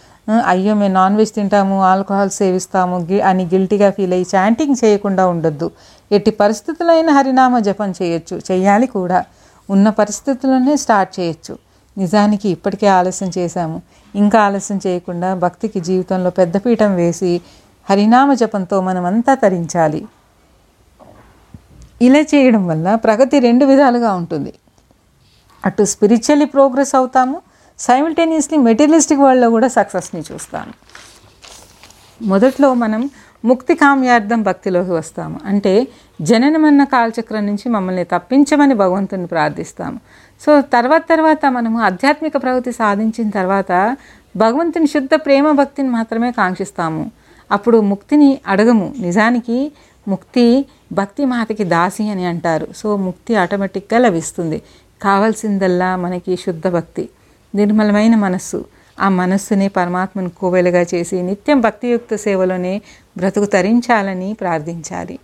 అయ్యో 0.46 0.74
మేము 0.74 0.94
నాన్ 0.94 1.16
వెజ్ 1.16 1.30
తింటాము 1.30 1.82
ఆల్కహాల్ 1.82 2.30
సేవిస్తాము 2.30 2.98
గి- 2.98 3.24
అని 3.24 3.44
గిల్టీగా 3.44 3.90
ఫీల్ 3.90 4.12
అయ్యి 4.12 4.26
చాంటింగ్ 4.34 4.76
చేయకుండా 4.84 5.26
ఉండొద్దు. 5.26 5.70
ఎట్టి 6.12 6.30
పరిస్థితుల్లో 6.30 6.94
అయినా 6.94 7.12
హరినామ 7.12 7.58
జపం 7.58 7.94
చేయొచ్చు 8.02 8.40
చేయాలి 8.52 8.86
కూడా. 8.86 9.24
ఉన్న 9.70 9.90
పరిస్థితుల్లోనే 9.90 10.76
స్టార్ట్ 10.76 11.20
చేయొచ్చు. 11.20 11.58
నిజానికి 11.98 12.48
ఇప్పటికే 12.48 12.86
ఆలస్యం 12.86 13.30
చేశాము. 13.38 13.82
ఇంకా 14.14 14.40
ఆలస్యం 14.40 14.80
చేయకుండా 14.86 15.34
భక్తికి 15.34 15.80
జీవితంలో 15.80 16.30
పెద్దపీఠం 16.30 16.94
వేసి 16.94 17.40
హరినామ 17.90 18.34
జపంతో 18.34 18.80
మనమంతా 18.80 19.34
తరించాలి. 19.34 20.06
ఇలా 22.02 22.18
చేయడం 22.18 22.66
వల్ల 22.66 22.94
ప్రగతి 22.94 23.38
రెండు 23.38 23.64
విధాలుగా 23.64 24.14
ఉంటుంది. 24.14 24.52
అటు 25.66 25.82
స్పిరిచువల్లీ 25.82 26.46
ప్రోగ్రెస్ 26.46 26.94
అవుతాము 26.94 27.42
సైమిల్టేనియస్లీ 27.78 28.58
మెటీరియలిస్టిక్ 28.58 29.20
వరల్డ్లో 29.20 29.50
కూడా 29.50 29.68
సక్సెస్ని 29.68 30.22
చూస్తాము. 30.32 30.72
మొదట్లో 32.22 32.74
మనం 32.74 33.10
ముక్తి 33.44 33.74
కామ్యార్థం 33.74 34.42
భక్తిలోకి 34.42 34.90
వస్తాము. 34.90 35.40
అంటే 35.44 35.88
జననమన్న 36.22 36.84
కాలచక్రం 36.84 37.46
నుంచి 37.46 37.68
మమ్మల్ని 37.68 38.04
తప్పించమని 38.04 38.74
భగవంతుని 38.74 39.26
ప్రార్థిస్తాము. 39.26 40.00
సో 40.46 40.60
తర్వాత 40.60 41.02
తర్వాత 41.08 41.46
మనము 41.46 41.80
ఆధ్యాత్మిక 41.80 42.32
ప్రగతి 42.36 42.72
సాధించిన 42.72 43.30
తర్వాత 43.30 43.96
భగవంతుని 44.36 44.86
శుద్ధ 44.86 45.10
ప్రేమ 45.14 45.52
భక్తిని 45.52 45.88
మాత్రమే 45.88 46.30
కాంక్షిస్తాము. 46.30 47.10
అప్పుడు 47.52 47.78
ముక్తిని 47.80 48.30
అడగము. 48.46 48.86
నిజానికి 48.98 49.72
ముక్తి 50.08 50.44
భక్తి 50.92 51.24
మాతకి 51.24 51.64
దాసి 51.64 52.04
అని 52.10 52.24
అంటారు. 52.26 52.66
సో 52.76 52.96
ముక్తి 52.96 53.32
ఆటోమేటిక్గా 53.36 53.98
లభిస్తుంది. 54.00 54.62
కావాల్సిందల్లా 55.02 55.90
మనకి 55.96 56.36
శుద్ధ 56.36 56.66
భక్తి 56.68 57.08
నిర్మలమైన 57.54 58.14
మనస్సు. 58.16 58.64
ఆ 59.00 59.08
మనస్సుని 59.08 59.68
పరమాత్మను 59.68 60.30
కోవెలుగా 60.30 60.82
చేసి 60.94 61.22
నిత్యం 61.22 61.60
భక్తియుక్త 61.60 62.16
సేవలోనే 62.16 62.82
బ్రతుకు 63.16 63.44
తరించాలని 63.44 64.28
ప్రార్థించాలి. 64.40 65.18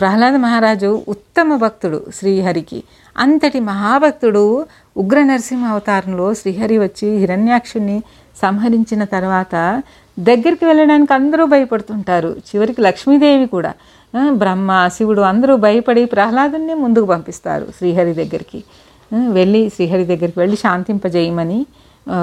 ప్రహ్లాద 0.00 0.34
మహారాజు 0.34 0.90
ఉత్తమ 1.08 1.56
భక్తుడు 1.56 1.98
శ్రీహరికి. 2.14 2.82
అంతటి 3.18 3.60
మహాభక్తుడు 3.60 4.44
ఉగ్ర 4.96 5.18
నరసింహ 5.22 5.64
అవతారంలో 5.66 6.26
శ్రీహరి 6.34 6.78
వచ్చి 6.78 7.08
హిరణ్యాక్షుణ్ణి 7.16 7.98
సంహరించిన 8.42 9.04
తర్వాత 9.04 9.82
దగ్గరికి 10.20 10.64
వెళ్ళడానికి 10.64 11.12
అందరూ 11.12 11.44
భయపడుతుంటారు. 11.44 12.28
చివరికి 12.28 12.80
లక్ష్మీదేవి 12.80 13.46
కూడా 13.46 13.72
బ్రహ్మ 14.30 14.88
శివుడు 14.96 15.20
అందరూ 15.20 15.56
భయపడి 15.56 16.04
ప్రహ్లాదుని 16.04 16.74
ముందుకు 16.74 17.04
పంపిస్తారు 17.04 17.66
శ్రీహరి 17.78 18.14
దగ్గరికి. 18.14 18.64
వెళ్ళి 19.28 19.68
శ్రీహరి 19.68 20.04
దగ్గరికి 20.04 20.38
వెళ్ళి 20.38 20.56
శాంతింపజేయమని 20.56 21.66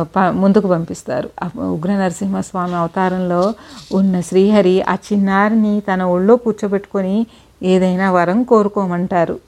ప- 0.01 0.32
ముందుకు 0.34 0.67
పంపిస్తారు. 0.67 1.30
ఆ 1.43 1.49
ఉగ్ర 1.60 1.91
నరసింహస్వామి 1.91 2.75
అవతారంలో 2.75 3.54
ఉన్న 3.93 4.21
శ్రీహరి 4.21 4.82
ఆ 4.82 4.95
చిన్నారిని 4.95 5.82
తన 5.82 6.04
ఒళ్ళో 6.04 6.36
కూర్చోబెట్టుకొని 6.36 7.25
ఏదైనా 7.63 8.12
వరం 8.12 8.43
కోరుకోమంటారు. 8.43 9.39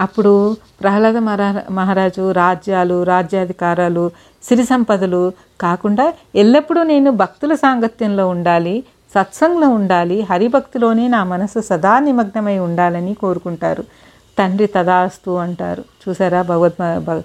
అప్పుడు 0.00 0.56
ప్రహ్లాద 0.80 1.16
మహారా- 1.16 1.72
మహారాజు 1.72 2.30
రాజ్యాలు 2.32 3.02
రాజ్యాధికారాలు 3.02 4.10
సిరి 4.42 4.64
సంపదలు 4.64 5.32
కాకుండా 5.60 6.12
ఎల్లప్పుడూ 6.34 6.82
నేను 6.82 7.10
భక్తుల 7.10 7.54
సాంగత్యంలో 7.54 8.28
ఉండాలి 8.28 8.84
సత్సంగంలో 9.14 9.68
ఉండాలి 9.68 10.22
హరిభక్తిలోనే 10.22 11.08
నా 11.08 11.24
మనసు 11.24 11.60
సదా 11.60 11.98
నిమగ్నమై 11.98 12.58
ఉండాలని 12.58 13.14
కోరుకుంటారు. 13.14 13.84
తండ్రి 14.38 14.66
తదాస్తు 14.66 15.30
అంటారు. 15.30 15.84
చూసారా 16.08 16.42
భగవద్ 16.42 16.72
భగ- 16.80 17.20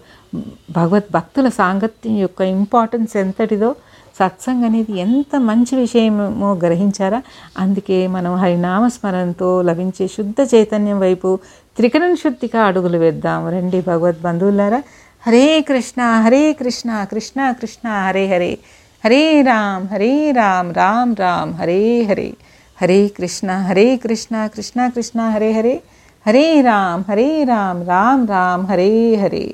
భగవద్ 0.72 1.14
భక్తుల 1.14 1.50
సాంగత్యం 1.50 2.18
యొక్క 2.18 2.42
ఇంపార్టెన్స్ 2.42 3.18
ఎంతటిదో 3.18 3.76
సత్సంగ్ 4.20 4.66
అనేది 4.66 4.98
ఎంత 4.98 5.40
మంచి 5.40 5.76
విషయమో 5.76 6.54
గ్రహించారా? 6.54 7.22
అందుకే 7.58 8.08
మనం 8.08 8.36
హరినామస్మరణతో 8.36 9.62
లభించే 9.62 10.08
శుద్ధ 10.08 10.36
చైతన్యం 10.56 11.00
వైపు 11.00 11.40
త్రికరణ 11.78 12.14
శుద్ధిగా 12.14 12.66
అడుగులు 12.66 12.98
వేద్దాం. 12.98 13.50
రండి 13.50 13.82
భగవద్ 13.82 14.22
బంధువులారా. 14.22 14.84
హరే 15.28 15.62
కృష్ణ 15.62 16.02
హరే 16.02 16.54
కృష్ణ 16.54 17.04
కృష్ణ 17.04 17.52
కృష్ణ 17.52 17.90
హరే 17.90 18.26
హరే. 18.28 18.58
హరే 19.06 19.42
రామ్ 19.42 19.88
హరే 19.88 20.32
రామ్ 20.32 20.76
రామ్ 20.76 21.16
రామ్ 21.20 21.54
హరే 21.54 22.04
హరే. 22.04 22.34
హరే 22.82 23.08
కృష్ణ 23.08 23.52
హరే 23.52 23.98
కృష్ణ 23.98 24.48
కృష్ణ 24.48 24.88
కృష్ణ 24.88 25.22
హరే 25.22 25.52
హరే. 25.52 25.82
హరే 26.28 26.62
రామ్ 26.62 27.04
హరే 27.12 27.44
రామ్ 27.44 27.88
రామ్ 27.88 28.28
రామ్ 28.28 28.66
హరే 28.66 29.16
హరే. 29.16 29.54